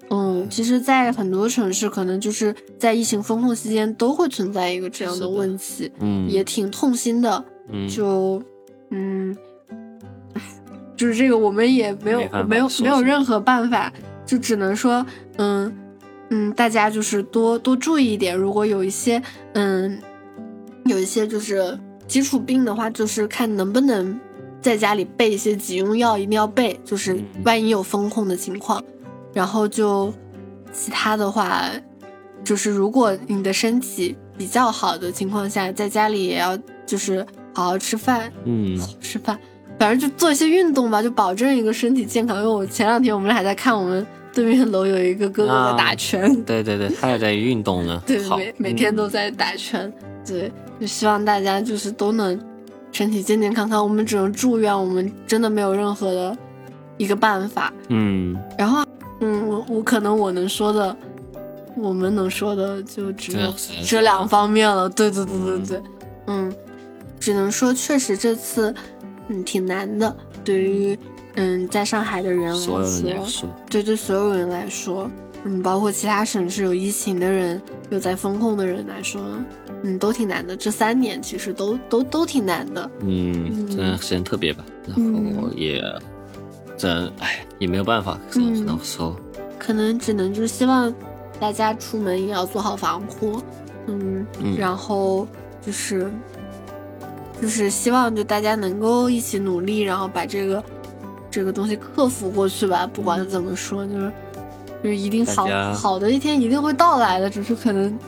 [0.10, 7.44] 嗯，其实，在很多城市，可能就是在疫情封控期间都会存在一个这样的问题，嗯，也挺痛心的。
[7.70, 7.88] 嗯。
[7.88, 8.42] 就
[8.92, 9.36] 嗯，
[10.96, 13.92] 就是这个我们也没有没没有没有任何办法，
[14.26, 15.06] 就只能说
[15.38, 15.76] 嗯
[16.30, 19.22] 嗯，大家就是多多注意一点，如果有一些
[19.54, 20.00] 嗯
[20.86, 24.20] 有一些就是基础病的话，就是看能不能
[24.62, 28.84] 在家里备一些急用药，一定要备，就是嗯万一有风控的情况，
[29.34, 30.14] 然后就
[30.72, 31.68] 其他的话，
[32.44, 39.40] 就是如果你的身体比较好的情况下，在家里也要就是好好吃饭，嗯吃饭，
[39.80, 42.38] 反正就做一些运动吧，就保证一个身体健康。
[42.38, 49.92] 因为我前两天我们俩还在看我们对面楼有一个哥哥在打拳，对对对，他也在运动呢， 对，每每天都在打拳，
[50.28, 52.38] 对，就希望大家就是都能
[52.92, 53.82] 身体健健康康。
[53.82, 56.38] 我们只能祝愿，我们真的没有任何的
[56.98, 57.74] 一个办法。
[57.88, 58.86] 嗯然后，
[59.22, 60.94] 嗯，我我可能我能说的，
[61.78, 63.54] 我们能说的就只有
[63.86, 64.90] 这两方面了。
[64.90, 65.82] 对对对对对，
[66.28, 66.54] 嗯，
[67.22, 68.76] 只能说确实这次
[69.30, 71.00] 嗯挺难的，对于
[71.36, 75.10] 嗯在上海的人来所有人来说，说，对对所有人来说，
[75.44, 79.22] 嗯，包括其他省市有疫情的人，有在风控的人来说，
[79.84, 80.56] 嗯，都挺难的。
[80.56, 82.90] 这三年其实都都都挺难的。
[83.02, 85.84] 嗯，这段时间特别吧，然嗯后也
[86.78, 89.16] 这哎也没有办法，只嗯能说，
[89.60, 90.94] 可能只能就是希望
[91.40, 93.42] 大家出门也要做好防护，
[93.88, 95.28] 嗯，嗯然后
[95.66, 96.10] 就是
[97.42, 100.64] 就是希望就大家能够一起努力，然后把这个
[101.36, 102.88] 这个东西克服过去吧。
[102.88, 104.12] 不管怎么说，就是
[104.82, 108.00] 就是一定好好的一天一定会到来的，只是可能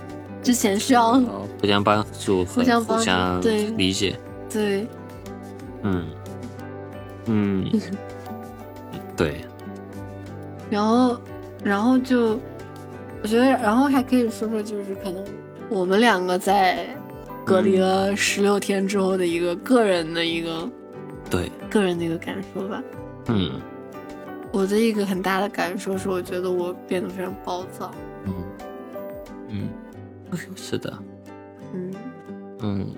[0.41, 1.19] 之前需要
[1.59, 4.17] 互相帮助 互相帮助互相对理解，
[4.49, 4.87] 对
[5.83, 6.05] 嗯
[7.25, 7.69] 嗯，
[9.17, 9.41] 对，
[10.69, 11.19] 然后，
[11.61, 12.39] 然后就，
[13.21, 15.21] 我觉得，然后还可以说说，就是可能
[15.69, 16.87] 我们两个在
[17.43, 20.69] 隔离了十六天之后的一个个人的一个
[21.29, 22.81] 对，个人的一个感受吧。
[23.27, 23.61] 嗯。
[24.51, 27.91] 我的一个很大的感受是，我觉得我变得非常暴躁。
[28.25, 28.33] 嗯。
[29.49, 29.69] 嗯，
[30.55, 30.97] 是的，
[31.73, 31.93] 嗯。
[32.59, 32.95] 嗯，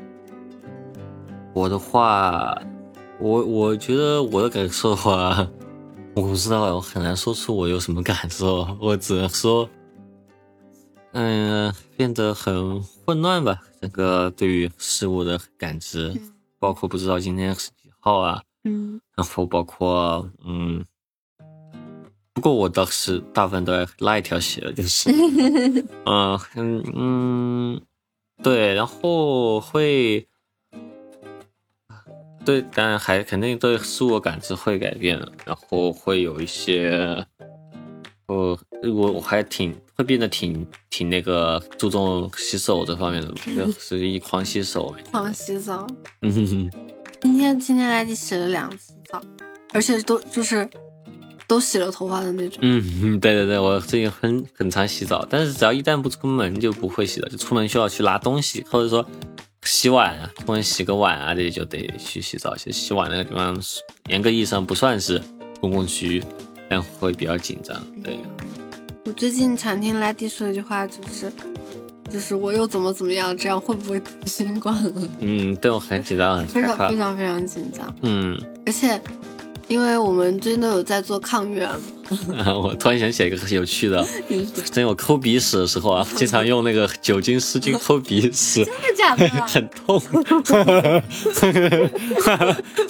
[1.54, 2.58] 我的话，
[3.20, 5.48] 我我觉得我的感受的话，
[6.16, 9.70] 我不知道，我很难说出我有什么感受，我只能说，
[11.12, 16.34] 嗯，变得很混乱吧，整个对于事物的感知，嗯。
[16.60, 20.84] 包括不知道今天是几号啊，嗯然后包括嗯，
[22.34, 25.10] 不过我倒是大部分都在拉一条血了，就是，
[26.06, 27.82] 嗯嗯嗯，
[28.44, 30.28] 对，然后会，
[32.46, 37.26] 对，当然还肯定对自我感知会改变，然后会有一些，
[38.28, 38.58] 呃，
[38.94, 45.86] 我我还挺会变得挺挺那个注重洗手这方面的， 就是一狂洗手，狂洗澡。
[46.22, 46.72] 嗯哼哼。
[47.22, 49.22] 今天今天来你洗了两次澡，
[49.74, 50.68] 而且都就是
[51.48, 52.60] 都洗了头发的那种。
[52.62, 59.06] 嗯，嗯对对对，我最近很很常洗澡，但是只要一旦不出门就不会洗了，就出门需要去拿东西，或者说
[59.64, 62.56] 洗碗啊，出门洗个碗啊，这里就得去洗澡。
[62.56, 63.60] 其实洗碗那个地方
[64.08, 65.22] 严格意义上不算是
[65.60, 66.24] 公共区域，
[66.70, 67.76] 但会比较紧张。
[68.02, 68.18] 对，
[69.06, 71.32] 我最近常听拉蒂说一句话，就是，
[72.12, 74.92] 就是我又怎么怎么样，这样会不会得新冠了？
[75.20, 76.98] 嗯，对我很紧张，很非常非。
[76.98, 79.00] 常非常紧张，嗯，而且
[79.68, 81.70] 因为我们最近都有在做抗原，
[82.62, 89.46] 我突然想起来一个很有趣的， 真真我抠鼻屎的时候啊，经常用那个酒精湿巾抠鼻屎， 真的假的啊？
[89.48, 90.02] 很痛。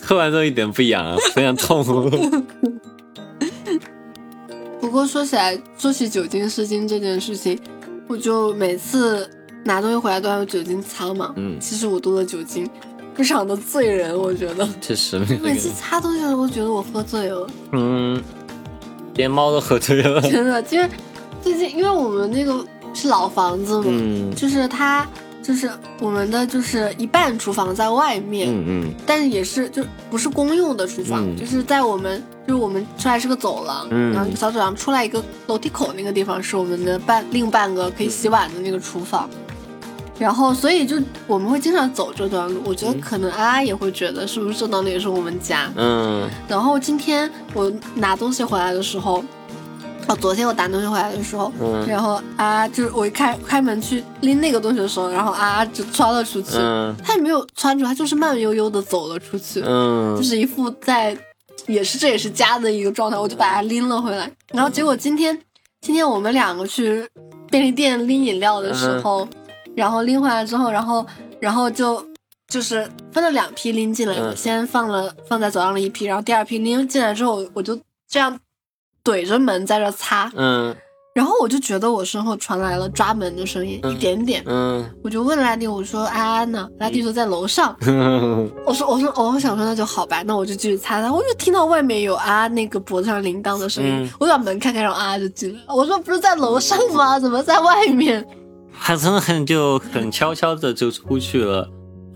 [0.02, 1.84] 抠完之后一点不痒，非常痛。
[4.80, 7.60] 不过说起来，说起酒精湿巾这件事情，
[8.10, 9.30] 我就每次
[9.64, 11.32] 拿东西回来都要有酒精擦嘛。
[11.38, 12.68] 嗯其实我多的酒精
[13.14, 14.68] 非常的醉人，我觉得。
[14.82, 18.20] 确实，每次，擦东西的时候，我觉得我喝醉了，嗯，
[19.14, 20.20] 连猫都喝醉了。
[20.22, 20.64] 真的。
[20.72, 20.90] 因为
[21.44, 25.08] 最近，因为我们那个是老房子嘛，嗯就是它
[25.42, 39.30] 就是我们的就是一半厨房在外面，嗯嗯但是也是就不是公用的厨房，嗯就是在我们就是我们出来是个走廊，嗯然后小走廊出来一个楼梯口那个地方是我们的半另半个可以洗碗的那个厨房。
[40.20, 42.62] 然后，所以就我们会经常走这段路。
[42.66, 45.72] 我觉得可能阿阿也会觉得，是不是这段路也是我们家？
[45.78, 49.24] 嗯然后今天我拿东西回来的时候，
[50.08, 51.86] 哦，昨天我拿东西回来的时候，嗯。
[51.88, 56.96] 然后啊，就是我一开开门去拎那个东西的时候，然后啊就穿了出去，嗯。
[57.04, 61.16] 他也没有穿出，他就是慢悠悠的走了出去，就嗯是一副在
[61.68, 64.32] 也是这也是家的一个状态，我就把它拎了回来。
[64.48, 65.40] 然后结果今天
[65.82, 67.08] 今天我们两个去
[67.52, 69.28] 便利店拎饮料的时候，
[69.76, 71.06] 然后拎回来之后，然后
[71.40, 72.04] 然后就
[72.48, 74.36] 就是分了两批拎进来，嗯。
[74.36, 78.36] 先放了放在走廊里一批，然后第二批拎进来之后，我就这样
[79.04, 80.76] 怼着门在这擦，嗯
[81.16, 86.70] 然后我就觉得我身后传来了抓门的声音，一点点，嗯我就问拉蒂，我说安安呢？
[86.80, 87.76] 拉蒂说在楼上。
[87.88, 91.12] 嗯我说我说哦我想说那就好吧，那我就继续擦擦。
[91.12, 95.60] 我就听到外面有啊那个脖子上铃铛的声音，嗯我就把门开开，让啊就进来。
[95.68, 97.20] 我说不是在楼上吗？
[97.20, 98.26] 怎么在外面？
[98.82, 101.68] 他真的很就很悄悄的就出去了，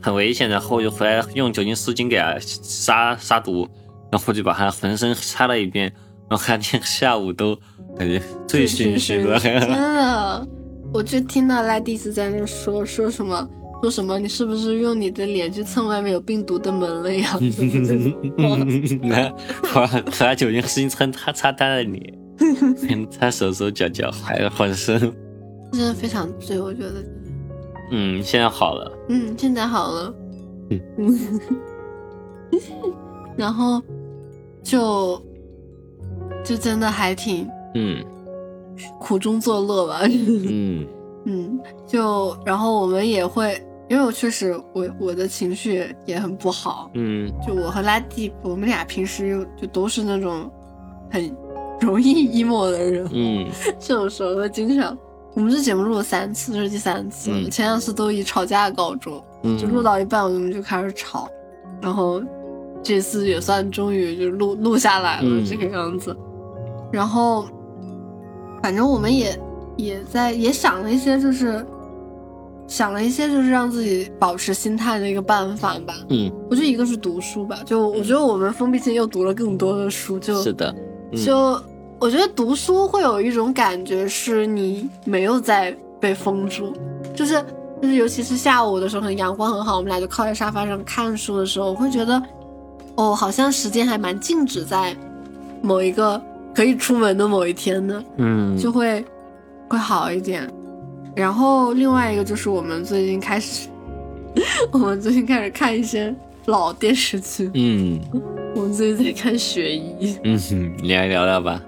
[0.01, 0.47] 很危险。
[0.47, 3.67] 然后就回来用酒精湿巾给他杀杀毒，
[4.11, 5.93] 然后就把他浑身擦了一遍，
[6.29, 7.55] 然后他天下午都
[7.97, 9.37] 感觉醉醺醺的。
[9.39, 10.47] 真的，
[10.93, 13.47] 我就听到拉蒂斯在那说说什么。
[13.81, 14.17] 说什么？
[14.17, 17.37] 你是不是用你的脸去蹭外面有病毒的门了呀？
[19.01, 19.29] 那
[19.73, 19.85] 把
[20.17, 22.17] 把酒精湿巾蹭他擦他的脸，
[23.11, 24.97] 擦手手脚脚还有浑身。
[25.73, 27.03] 真的非常醉，我觉得。
[27.91, 28.89] 嗯，现在好了。
[29.09, 30.15] 嗯，现在好了。
[30.69, 31.19] 嗯嗯，
[33.35, 33.81] 然后
[34.63, 35.21] 就
[36.43, 38.03] 就真的还挺嗯
[38.99, 40.01] 苦中作乐吧。
[40.03, 40.85] 嗯
[41.25, 50.51] 嗯，就然后我们也会，因为我确实我我的情绪也很不好，嗯就我和拉蒂，我们俩平时又就都是那种
[51.09, 51.33] 很
[51.79, 53.47] 容易 emo 的人，嗯
[53.79, 54.97] 这种时候会经常。
[55.35, 59.23] 我们这节目录了三次，这是第三次，嗯前两次都以吵架告终。
[59.43, 61.27] 嗯，就录到一半，我们就开始吵，
[61.81, 62.21] 然后
[62.83, 66.15] 这次也算终于就录录下来了、嗯这个样子。
[66.93, 67.45] 然后，
[68.61, 69.37] 反正我们也
[69.77, 71.65] 也在也想了一些，就是
[72.67, 75.95] 想了一些，就是让自己保持心态的一个办法吧。
[76.09, 80.73] 嗯我觉得一个是读书吧，就我觉得我们封闭期又读了更多的书，就是的。
[81.11, 81.59] 嗯就
[81.99, 86.73] 我觉得读书会有一种感觉，是你没有在被封住，
[87.15, 87.43] 就是
[87.81, 92.21] 就是尤其是下午的时候，可能阳光很好，我们俩就靠在沙发上看书的时候，我会觉得，
[92.95, 94.95] 哦，好像时间还蛮静止在
[95.61, 96.21] 某一个
[96.53, 98.57] 可以出门的某一天呢，嗯。
[98.57, 99.03] 就会
[99.69, 100.49] 会好一点。
[101.15, 103.69] 然后另外一个就是我们最近开始，
[104.71, 106.13] 我们最近开始看一些
[106.45, 107.99] 老电视剧，嗯。
[108.55, 110.13] 我们最近在看《雪姨》。
[110.23, 111.61] 嗯哼，你来聊聊吧。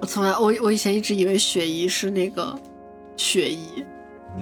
[0.00, 2.52] 我从来，我我以前一直以为雪姨是那个
[3.16, 3.84] 雪姨，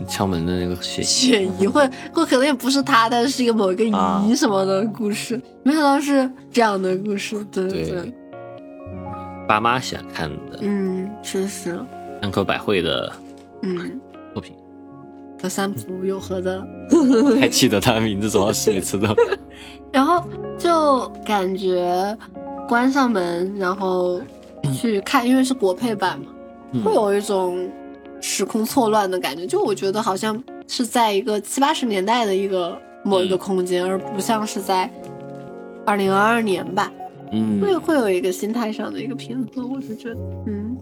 [0.07, 4.25] 敲门的那个血雪姨会会可能也不是她，但是是一个某一个啊。
[4.27, 8.13] 姨什么的故事，没想到是这样的故事，对对对
[9.49, 11.81] 爸妈喜欢看的嗯，确实，
[12.21, 13.11] 山口百惠的
[13.63, 13.99] 嗯，
[14.35, 14.55] 作品，
[15.43, 16.63] 和三浦友和的，
[17.41, 19.09] 还记得他的名字，总要是每次都。
[19.91, 20.23] 然后
[20.59, 22.17] 就感觉
[22.69, 24.21] 关上门，然后
[24.75, 26.27] 去看，因为是国配版嘛，
[26.73, 27.67] 嗯会有一种
[28.21, 29.47] 时空错乱的感觉。
[29.47, 34.91] 就我觉得好像是在一个七八十年代的一个某一个空间，而不像是在
[35.87, 36.93] 二零二二年吧。
[37.33, 40.77] 嗯，会会有一个心态上的一个平衡，我是觉得，嗯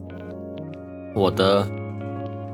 [1.14, 1.66] 我的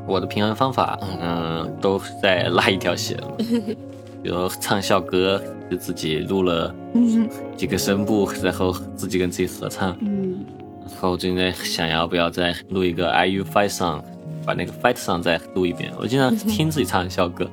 [0.07, 3.19] 我的平衡方法，嗯，都是在拉一条线，
[4.23, 9.97] 比如唱校歌，就自己录了嗯几个声部，然后自己跟自己合唱。
[10.01, 10.45] 嗯
[10.85, 14.03] 然后最近在想要不要再录一个 IU fight Song，
[14.45, 15.93] 把那个 Fight song 再录一遍。
[15.99, 17.45] 我经常听自己唱校歌，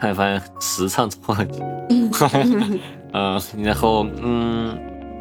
[0.00, 1.46] 后来发现词唱错了。
[3.12, 4.76] 嗯， 然后嗯，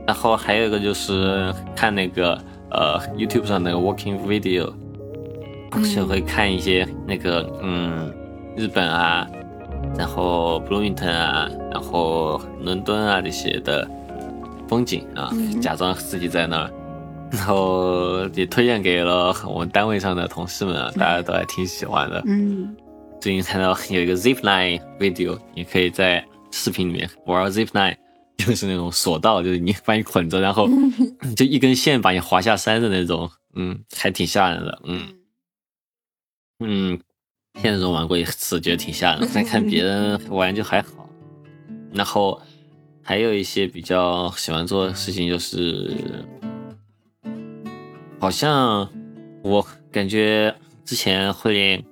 [0.05, 2.39] 然后还有一个就是看那个
[2.71, 4.73] 呃 YouTube 上那个 Walking Video，
[5.93, 8.13] 就会看一些那个嗯
[8.55, 9.27] 日本啊，
[9.97, 13.87] 然后 Bloomington 啊，然后伦敦啊这些的
[14.67, 15.31] 风景啊，
[15.61, 16.69] 假装自己在那儿。
[17.31, 22.21] 然后也推荐给了我们单位上的同事们，大家都还挺喜欢的。
[22.27, 22.73] 嗯，
[23.19, 27.95] 最近看到有一个 Zipline video，你可以在视频里面玩 Zipline，
[28.37, 30.67] 就是那种索道，就是你把你捆着，然后
[31.35, 34.81] 就一根线把你滑下山的那种，嗯，还挺吓人的。
[34.85, 35.13] 嗯
[36.59, 36.99] 嗯，
[37.61, 39.29] 现实中玩过一次，觉得挺吓人。
[39.33, 41.09] 但看别人 玩就还好。
[41.93, 42.41] 然后
[43.01, 45.93] 还有一些比较喜欢做的事情就是。
[48.17, 48.89] 好像
[49.43, 51.83] 我感觉之前会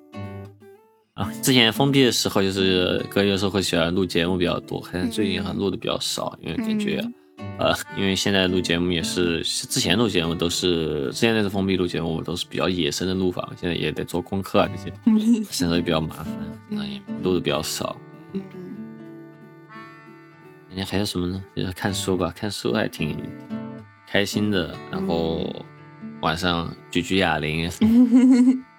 [1.14, 7.03] 啊，之前封闭的时候就是哥有时候会喜欢录节目比较多，好像最近还录的比较少，因为感觉
[7.59, 14.91] 呃，因为现在录节目也是之前录节目都是之前那次封闭录节目都是比较野生的录法，现在也得做功课啊这些，
[15.51, 16.36] 现在比较麻烦，
[16.68, 17.95] 那也录的比较少。
[18.32, 18.41] 嗯，
[20.70, 21.43] 人家还有什么呢？
[21.55, 23.16] 就是看书吧，看书还挺
[24.07, 25.47] 开心的，然后。
[26.22, 27.70] 晚上举举哑铃，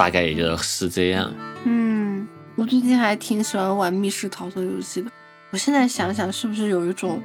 [0.00, 1.30] 大概也就是这样。
[1.64, 5.10] 嗯，我最近还挺喜欢玩密室逃脱游戏的。
[5.50, 7.22] 我现在想想，是不是有一种，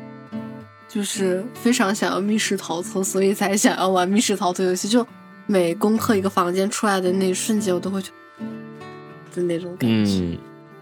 [0.86, 4.90] 就是非常想要密室逃脱，所以才想要玩密室逃脱游戏。
[4.90, 5.08] 就
[5.46, 10.20] 每攻克一个房间出来的那一瞬间，我都会就那种感觉。
[10.20, 10.38] 嗯，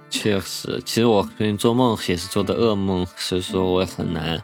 [0.10, 4.42] 确实，其实我最近做梦也是做的噩梦，所以说我很难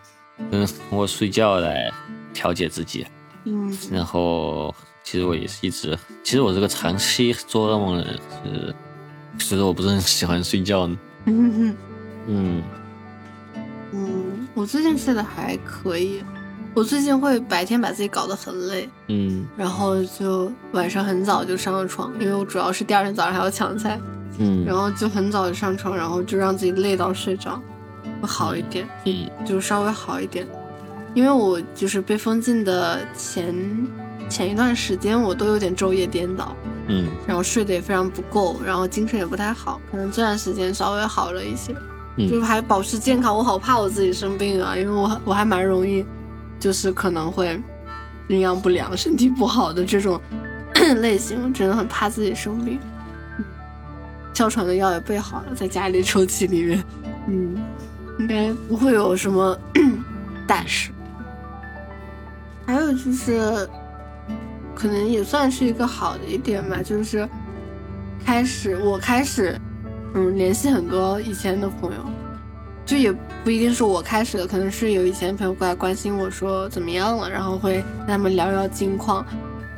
[0.52, 1.92] 嗯通过睡觉来
[2.32, 3.08] 调节自己。
[3.46, 4.74] 嗯，然后
[5.04, 8.76] 其实我也是一直，其实我这个长期做噩梦的人是，
[9.40, 10.88] 其实我不是很喜欢睡觉。
[11.26, 11.76] 嗯
[12.28, 12.64] 嗯
[13.92, 16.24] 嗯，我最近睡得还可以，
[16.74, 24.00] 我最近会白天把自己搞得很累，嗯，然后就晚上很早就上了床，因为我主要是第二天早上还要抢菜，
[24.38, 27.60] 嗯， 然后就很早就上床，然后就让自己累到睡着，
[28.22, 30.48] 会好一点，嗯，就稍微好一点。
[31.14, 33.54] 因为我就是被封禁的前
[34.30, 36.56] 前一段时间，我都有点昼夜颠倒，
[36.88, 41.76] 嗯，然后睡得也非常不够，然后精神也不太好，可能这段时间稍微好了一些，
[42.30, 43.36] 就还保持健康。
[43.36, 46.06] 我好怕我自己生病啊，因为我我还蛮容易，
[46.60, 47.60] 就是可能会
[48.28, 50.22] 营养不良、身体不好的这种
[51.02, 52.80] 类型，我真的很怕自己生病。
[54.34, 56.84] 哮喘的药也备好了，在家里抽屉里面，
[57.28, 57.58] 嗯，
[58.20, 59.58] 应该不会有什么
[60.48, 60.92] 大事。
[62.70, 63.68] 还有就是，
[64.76, 67.28] 可能也算是一个好的一点吧，就是
[68.24, 69.60] 开始我开始，
[70.14, 72.06] 嗯，联系很多以前的朋友，
[72.86, 73.12] 就也
[73.44, 79.26] 不一定是我开始的，可能是有以前的朋友过来关心我说怎么样了，然后会跟他们聊聊近况，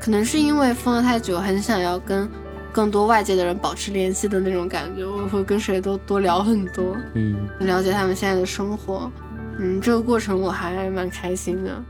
[0.02, 2.30] 可能是因为封了太久，很想要跟
[2.74, 9.10] 更多外界的人保持联系的那种感觉，我会跟谁都多聊很多，嗯，了解他们现在的生活，
[9.60, 11.82] 嗯，这个过程我还蛮开心的。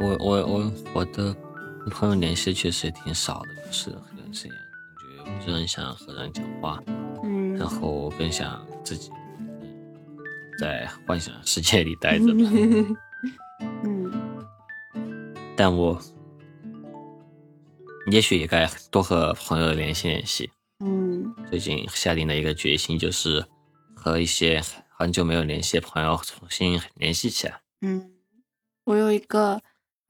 [0.00, 1.36] 我我我我的
[1.90, 4.52] 朋友联系确实也挺少的，就是很段时间，
[5.24, 6.82] 感觉不是很想和人讲话，
[7.22, 9.10] 嗯，然后更想自己
[10.58, 12.96] 在幻想世界里待着吧，
[13.84, 14.10] 嗯，
[15.54, 16.00] 但我
[18.10, 20.50] 也许也该多和朋友联系联系，
[20.82, 23.44] 嗯，最近下定了一个决心，就是
[23.94, 28.10] 和一些很久没有联系的朋友重新联系起来，嗯，
[28.84, 29.60] 我有一个。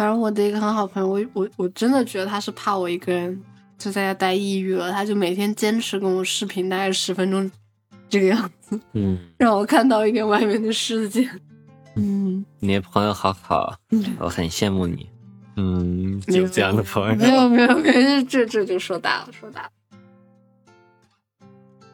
[0.01, 3.39] 反正我的一个很好朋友，我我我真的觉得他是怕我一个人
[3.77, 7.51] 就在家待抑郁了，他就每天坚持跟我视频，大概十分钟
[8.09, 11.29] 这个样子，嗯， 让我看到一点外面的世界。
[11.97, 13.77] 嗯，你的朋友好好，
[14.19, 15.07] 我很羡慕你。
[15.57, 17.15] 嗯，有这样的朋友？
[17.17, 19.71] 没有没有没有，这这就说大了说大了。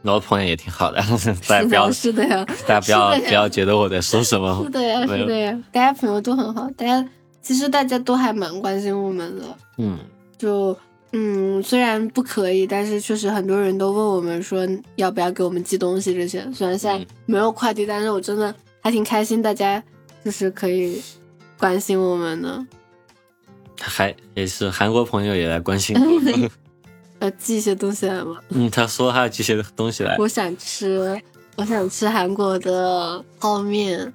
[0.03, 1.03] 我的朋友也挺好的，
[1.49, 4.63] 大家不要是的呀，大家不要不要觉得我在说什么。
[4.63, 7.05] 是的呀是的呀，大家朋友都很好，大家。
[7.47, 9.45] 其实大家都还蛮关心我们的，
[9.79, 9.97] 嗯，
[10.37, 10.77] 就
[11.13, 14.67] 嗯，虽然不可以，但是确实很多人都问我们说
[14.97, 16.41] 要不要给我们寄东西这些。
[16.53, 19.81] 虽然现在没有快递，但是我真的还挺开心，大家
[20.25, 21.01] 就是可以
[21.57, 22.67] 关心我们的。
[23.81, 26.51] 还也是韩国朋友也来关心我们，
[27.21, 28.41] 要寄一些东西来吗？
[28.49, 30.17] 嗯，他说他要寄些东西来。
[30.19, 31.23] 我想吃，
[31.55, 34.13] 我想吃韩国的泡面。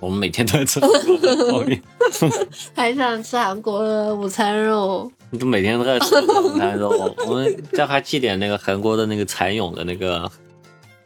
[0.00, 0.80] 我们每天都在吃
[1.50, 1.80] 泡面。
[2.74, 5.10] 还想吃韩国的午餐肉。
[5.30, 6.88] 你都每天都在吃午餐肉，
[7.28, 10.28] 我们叫他寄点那个韩国的那个蚕蛹的那个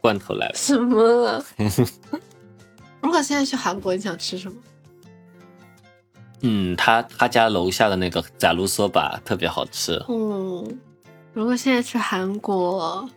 [0.01, 0.51] 罐头来。
[0.55, 1.43] 什么？
[3.01, 4.55] 如果现在去韩国，你想吃什么？
[6.41, 10.03] 嗯，他他家楼下的那个炸卤索吧特别好吃。
[10.09, 10.79] 嗯，
[11.33, 13.07] 如果现在去韩国，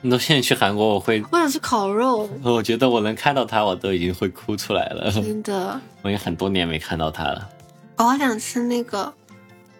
[0.00, 2.28] 你都现在去韩国，我会，我想吃烤肉。
[2.44, 5.10] 我觉得我能看到他，我都已经会哭出来了。
[5.10, 7.48] 真的， 我已经很多年没看到他了。
[7.96, 9.12] 我好想吃那个，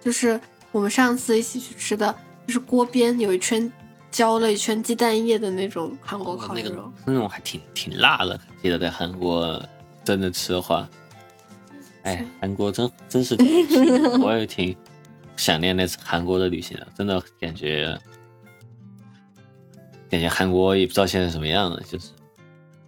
[0.01, 0.41] 就是
[0.73, 2.15] 我们上次一起去吃的，
[2.47, 3.71] 就是锅边有一圈
[4.11, 8.39] 浇了一圈鸡蛋液的那种韩国烤肉，那种还挺挺辣的。
[8.61, 9.63] 记得在韩国
[10.05, 10.89] 真的吃的话。
[12.03, 13.37] 哎，韩国真真是，
[14.21, 14.75] 我也挺
[15.37, 17.97] 想念那次韩国的旅行的，真的感觉
[20.11, 22.11] 感觉韩国也不知道现在什么样了，就是。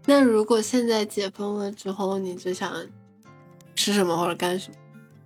[0.07, 2.73] 那如果现在解封了之后，你最想
[3.77, 4.71] 吃什么或者干什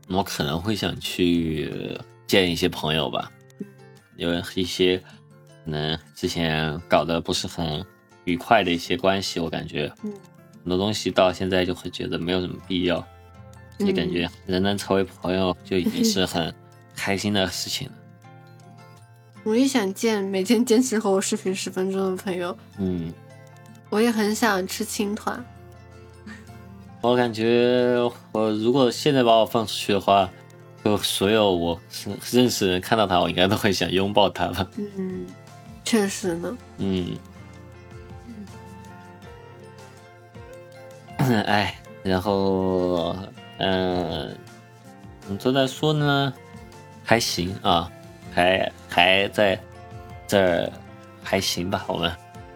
[0.09, 0.18] 么？
[0.18, 3.30] 我可能会想去见一些朋友吧，
[4.16, 7.84] 因为一些可能之前搞得不是很
[8.24, 13.07] 愉快的一些关系，我感觉很多东西到现在就会觉得没有什么必要。
[13.78, 16.55] 就感觉人能成为朋友就已经是很
[16.95, 17.95] 开心的事情了。
[19.45, 22.57] 我也想见每天坚持和我视频十分钟的朋友。
[22.78, 23.12] 嗯，
[23.90, 25.45] 我也很想吃青团。
[27.03, 27.97] 我感觉
[28.32, 30.28] 我如果现在把我放出去的话，
[30.82, 31.78] 就所有我
[32.32, 34.66] 认识人看到他，我应该都会想拥抱他吧。
[34.76, 35.26] 嗯，
[35.84, 36.59] 确实呢。
[36.78, 37.16] 嗯。
[41.18, 43.14] 哎，然后。
[43.59, 44.36] 嗯，
[45.40, 46.34] 都在说呢，
[47.05, 47.88] 还行啊，
[48.35, 49.59] 还还在
[50.26, 50.72] 这儿，
[51.22, 52.11] 还行吧，我们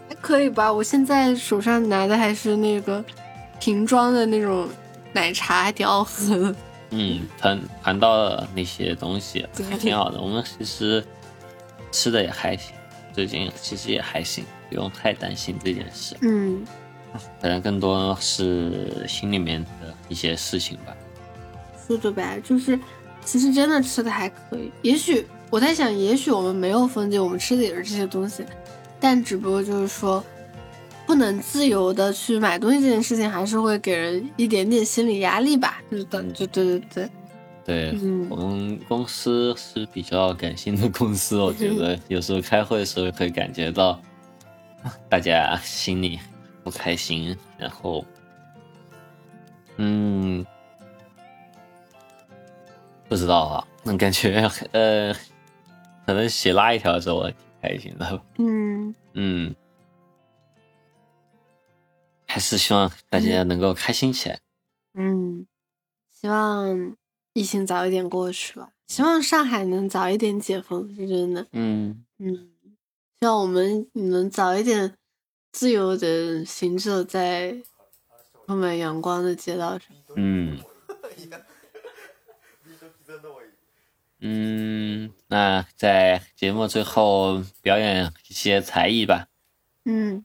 [0.09, 0.73] 还可以吧。
[0.73, 3.05] 我现在手上拿的还是那个
[3.61, 4.69] 瓶装的那种
[5.13, 6.55] 奶茶，还挺好喝的。
[6.91, 10.19] 嗯，谈谈到了那些东西，还挺好的。
[10.23, 11.05] 我们其实
[11.93, 12.75] 吃的也还行，
[13.13, 16.17] 最近其实也还行，不用太担心这件事。
[16.23, 16.65] 嗯。
[17.41, 20.95] 可能更多是心里面的一些事情吧。
[21.87, 22.79] 是的呗，就是
[23.25, 24.71] 其实真的吃的还可以。
[24.83, 28.45] 也许我在想，也许我们没有封禁，我们吃的也是这些东西，
[29.01, 30.23] 但只不过就是说，
[31.07, 35.81] 不能自由的去买东西这件事情，还是会给人一点点心理压力吧。
[35.91, 37.09] 就是等，就对对对。
[37.65, 37.99] 对，
[38.31, 44.01] 我们公司是比较感性的公司，我觉得 有时候开会的时候可以感觉到
[45.09, 46.19] 大家心里。
[46.65, 48.05] 不开心，然后，
[49.77, 50.45] 嗯，
[53.09, 55.15] 不知道啊，那感觉呃，
[56.09, 59.55] 可能写那一条的时候我挺开心的，嗯嗯，
[62.27, 64.41] 还是希望大家能够开心起来，
[64.95, 65.47] 嗯，
[66.11, 66.97] 希望
[67.35, 72.53] 疫情早一点过去吧，希望上海能早一点解封，是真的，嗯嗯，
[73.21, 74.95] 希望我们能早一点。
[75.53, 77.63] 自由的行走在
[78.47, 79.89] 充满阳光的街道上。
[80.17, 80.59] 嗯。
[84.21, 89.27] 嗯，那在节目最后表演一些才艺吧。
[89.85, 90.25] 嗯。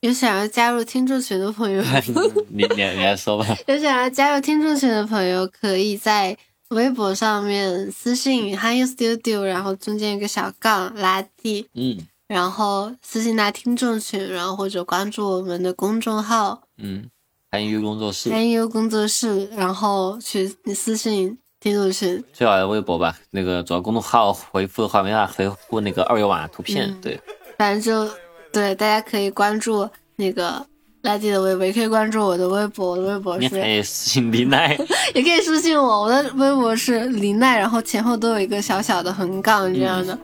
[0.00, 1.82] 有想要加入听众群的朋友，
[2.50, 3.46] 你你你来说吧。
[3.66, 6.36] 有想要加入听众群的朋友，可以在
[6.68, 11.68] 微博上面私信 “Hi Studio”，然后中间一个小杠拉 D。
[11.72, 12.06] 嗯。
[12.26, 17.08] 然后私信到听众群，然后或者关注我们的公众号，嗯，
[17.50, 27.18] 韩语工作室，韩语工作室，然后去私信听众群，最好的微博吧，那个主要公众号回复的话没法回复那个二维码图片，对，
[27.56, 28.14] 反正就
[28.52, 30.62] 对，大家可以关注那个
[31.04, 34.76] 垃圾的微博，也可以关注我的微博，我的微博是，你可以私信林奈，
[35.16, 40.18] 也可以私信我，我的微博是林奈，然后前后都有一个小小的横杠这样的。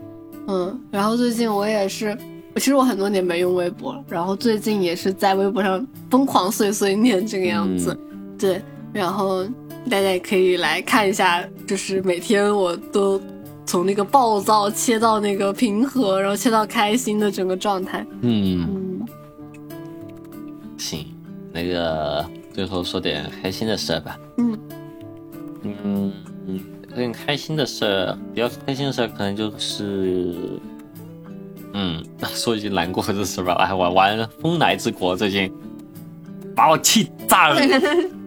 [0.46, 2.14] 嗯，然后最近我也是，
[2.56, 7.98] 其实我很多年没用微博了，然后最近也是在微博上疯狂碎碎念这个样子，
[8.38, 8.60] 对，
[8.92, 9.46] 然后
[9.88, 13.20] 大家也可以来看一下，就是每天我都
[13.64, 18.04] 从那个暴躁切到那个平和，然后切到开心的整个状态。
[18.22, 19.06] 嗯嗯，
[20.76, 21.06] 行，
[21.52, 24.18] 那个最后说点开心的事吧。
[24.38, 24.58] 嗯
[25.62, 26.12] 嗯。
[26.92, 30.34] 很开心的事儿，比较开心的事儿可能就是，
[31.72, 32.04] 嗯，
[32.34, 35.52] 说一句难过的事吧，哎，玩玩《风来之国》，最近
[36.54, 37.60] 把我气炸了。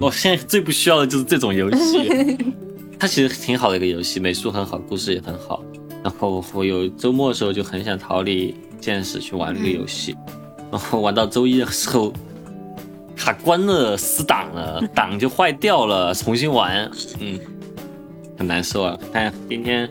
[0.00, 2.38] 我现在最不需要的就是这种游戏，
[2.98, 5.62] 它其实挺好的一个游戏，美术很好，故事也很好。
[6.02, 10.16] 然后我有周末的时候就很想逃离现实去玩这个游戏，
[10.70, 12.10] 然后玩到周一的时候，
[13.14, 16.90] 卡关了，死档了， 档就坏掉了，重新玩，
[17.20, 17.38] 嗯，
[18.38, 18.98] 很难受啊。
[19.12, 19.86] 但今天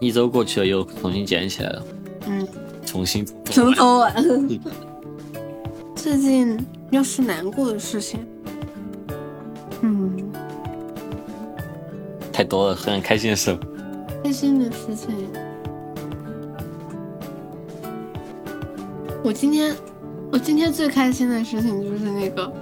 [0.00, 1.86] 一周过去了，又重新捡起来了，
[2.26, 2.48] 嗯，
[2.86, 4.48] 重新从头玩。
[5.94, 6.58] 最近
[6.90, 8.26] 又是难过的事情，
[12.34, 13.56] 太多了，很开心的事。
[14.24, 15.08] 开心的事情，
[19.22, 19.72] 我今天
[20.32, 22.52] 我今天最开心的事情就是那个，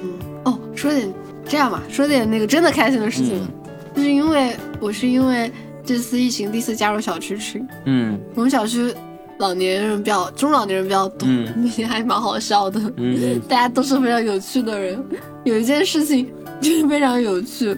[0.00, 0.12] 嗯，
[0.44, 1.12] 哦，说点
[1.48, 3.48] 这样吧，说点那个真的开心的事情，
[3.96, 5.50] 就是因为我是因为
[5.84, 8.94] 这次疫情第一次加入小区群，嗯，我们小区
[9.38, 15.02] 老年人比较中老年人比较多，那些还蛮好笑的，嗯， 大家都是非常有趣的人。
[15.44, 16.30] 有一件事情
[16.60, 17.76] 就是非常有趣，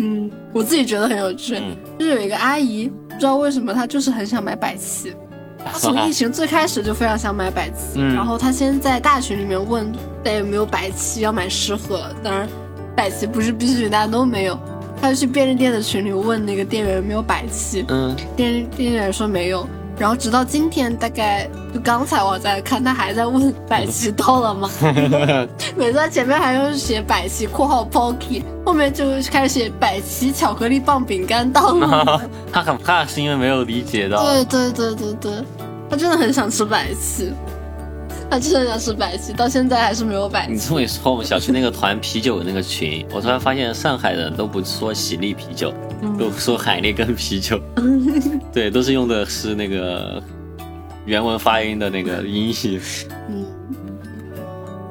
[0.00, 1.60] 嗯，我自己觉得很有趣，
[1.98, 5.12] 就是有一个阿姨，不知道为什么她就是很想买百奇，
[5.64, 9.92] 她从 疫情最开始就非常想买百奇，然后她先在大群里面问
[10.24, 12.48] 大家有没有百奇要买十盒，当然
[12.96, 14.58] 百奇不是必须大家都没有，
[15.00, 19.68] 她就去便利店的群里问那个店员有没有百奇，嗯，店店员说没有。
[20.00, 24.70] 然后直到今天，大概就刚才我在看，他还在问百奇到了吗？
[25.76, 32.18] 每次他前面还用写百奇（括号 Pocky），后面就开始写百奇巧克力棒饼干到了。
[32.50, 34.24] 他很怕是因为没有理解到。
[34.24, 35.32] 对对对对对，
[35.90, 37.30] 他真的很想吃百奇。
[38.30, 40.52] 他真的想吃百奇，到现在还是没有百奇。
[40.52, 45.74] 你这么一说，我们小区那个团啤酒那个群，我突然发现上海人都不说喜力啤酒，
[46.18, 47.60] 都说海力根啤酒。
[48.52, 50.22] 对，都是用的是那个
[51.06, 52.80] 原文发音的那个音译。
[53.28, 53.44] 嗯。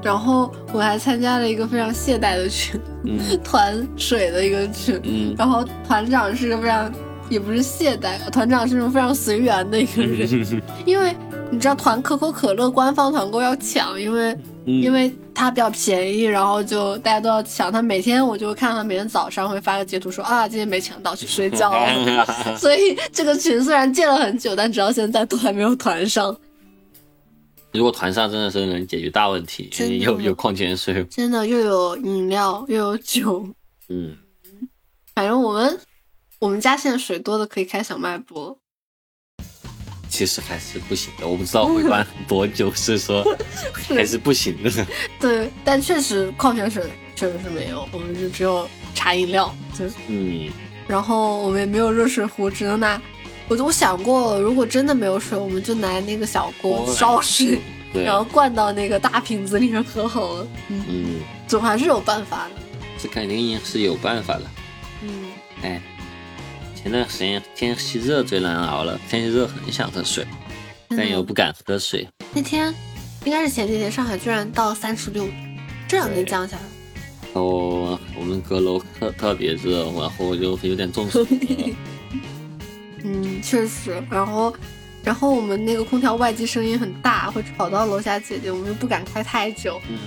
[0.01, 2.79] 然后我还参加了一个非常懈怠的群，
[3.43, 4.99] 团水的一个群。
[5.03, 5.35] 嗯。
[5.37, 6.91] 然后团长是个非常，
[7.29, 11.15] 也不是懈怠，团长是那种非常随缘的一个人， 因为。
[11.51, 14.37] 你知道团可口可乐官方团购要抢，因为
[14.81, 17.71] 因为它比较便宜，然后就大家都要抢。
[17.71, 22.25] 他每天我就看到他每天早上会发个截图说啊，今天没抢到，去睡觉了。
[22.57, 26.35] 所以这个群虽然建了很久，但直到现在都还没有团上。
[27.71, 33.47] 如果团上真的是能解决大问题，有有矿泉水，真的又有饮料又有酒。
[33.89, 34.15] 嗯，
[35.15, 35.79] 反正我们
[36.39, 38.57] 我们家现在水多的可以开小卖部。
[40.09, 43.23] 其实还是不行的，我不知道会关 多久，是说
[43.73, 44.85] 还是不行的。
[45.19, 46.83] 对，但确实矿泉水
[47.15, 49.55] 确实是没有，我们就只有茶饮料。
[49.77, 50.49] 就嗯，
[50.87, 52.99] 然后我们也没有热水壶，只能拿。
[53.47, 57.59] 我我想过，如果真的没有水，我们就拿那个小锅烧水，
[57.93, 60.47] 然后灌到那个大瓶子里面喝好了。
[60.67, 62.61] 嗯，总还是有办法的。
[62.97, 64.43] 这肯定是有办法的。
[65.03, 65.09] 嗯，
[65.61, 65.81] 哎。
[66.81, 70.25] 前段时间天气热最难熬了，天气热很想喝水，
[70.89, 72.07] 但又不敢喝水。
[72.33, 72.73] 那天
[73.25, 75.33] 应该是前几天，上海居然到三十六度，
[75.89, 76.63] 这两天降下来。
[77.33, 81.27] 哦，我们阁楼特特别热，然后就有点中暑。
[83.03, 84.01] 嗯，确实。
[84.09, 84.53] 然后，
[85.03, 89.81] 然后我们那个空调外机声音很大，会吵到楼下姐姐，我们又不敢开太久。
[89.89, 89.97] 嗯。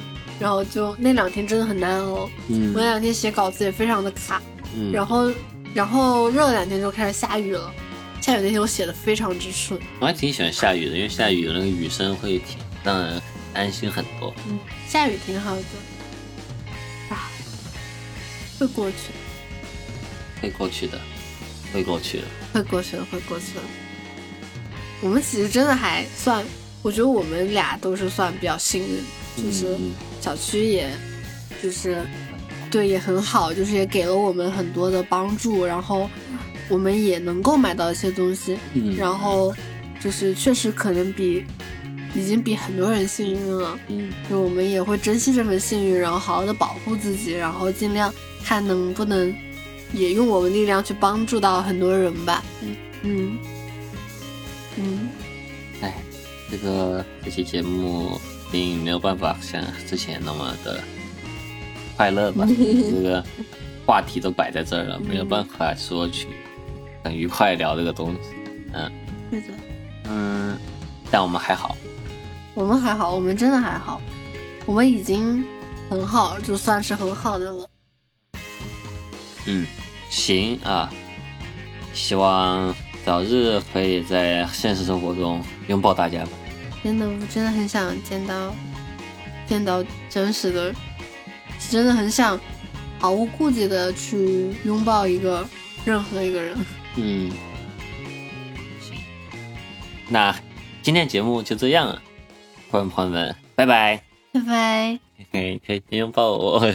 [0.41, 2.31] 然后就那两天真的很难熬。
[2.49, 2.73] 嗯。
[2.75, 4.43] 我那两天写稿子也非常的卡。
[4.75, 4.91] 嗯。
[4.91, 5.31] 然后。
[5.75, 7.73] 然后热了两天就开始下雨了，
[8.21, 9.81] 下雨那天我写的非常之顺。
[10.01, 13.23] 我还挺喜欢下雨的，因为下雨的那个雨声会挺让人
[13.55, 14.35] 安心很多。
[14.49, 15.63] 嗯，下雨挺好的。
[17.09, 17.31] 啊，
[18.59, 21.01] 会过去的，会过去的，
[21.73, 23.61] 会过去的，会过去的，会过去的。
[25.01, 26.45] 我们其实真的还算，
[26.83, 29.03] 我觉得我们俩都是算比较幸运，
[29.43, 29.77] 就是
[30.21, 30.91] 小区也，
[31.63, 32.07] 就是。
[32.73, 36.09] 对，也很好，就是也给了我们很多的帮助，然后
[36.71, 38.59] 我们也能够买到一些东西，
[38.97, 39.55] 然后
[40.01, 41.45] 就是确实可能比
[42.15, 48.11] 已经比很多人幸运了，嗯，就我们也会珍惜这份幸运，然后好好的保护自己，然后尽量
[48.43, 49.35] 看能不能
[49.93, 53.39] 也用我们力量去帮助到很多人吧，嗯嗯
[54.79, 55.09] 嗯，
[55.83, 55.95] 哎，
[56.51, 58.19] 这个这期节目
[58.51, 60.83] 并没有办法像之前那么的。
[61.97, 63.25] 快乐吧， 这个
[63.87, 66.29] 话题都摆在这儿了，没有办法说去
[67.05, 68.21] 很愉快聊这个东西。
[68.73, 68.93] 嗯。
[70.09, 70.59] 嗯，
[71.11, 71.77] 但我们还好，
[72.55, 74.01] 我们还好，我们真的还好，
[74.67, 75.45] 我们已经
[75.89, 77.69] 很好，就算是很好的了。
[79.47, 79.67] 嗯，
[80.11, 80.93] 行啊，
[81.95, 82.75] 希望
[83.07, 86.31] 早日可以在现实生活中拥抱大家吧。
[86.83, 88.55] 真的，我真的很想见到
[89.47, 90.75] 见到真实的。
[91.73, 92.39] 真的很想
[92.99, 95.43] 毫无顾忌的去拥抱一个
[95.87, 96.55] 任何一个人。
[96.97, 97.33] 嗯，
[100.11, 100.37] 那
[100.83, 102.03] 今天节目就这样了，
[102.71, 104.03] 观众朋友们，拜拜。
[104.33, 104.99] 拜拜。
[105.33, 106.61] 可以，可以拥抱我。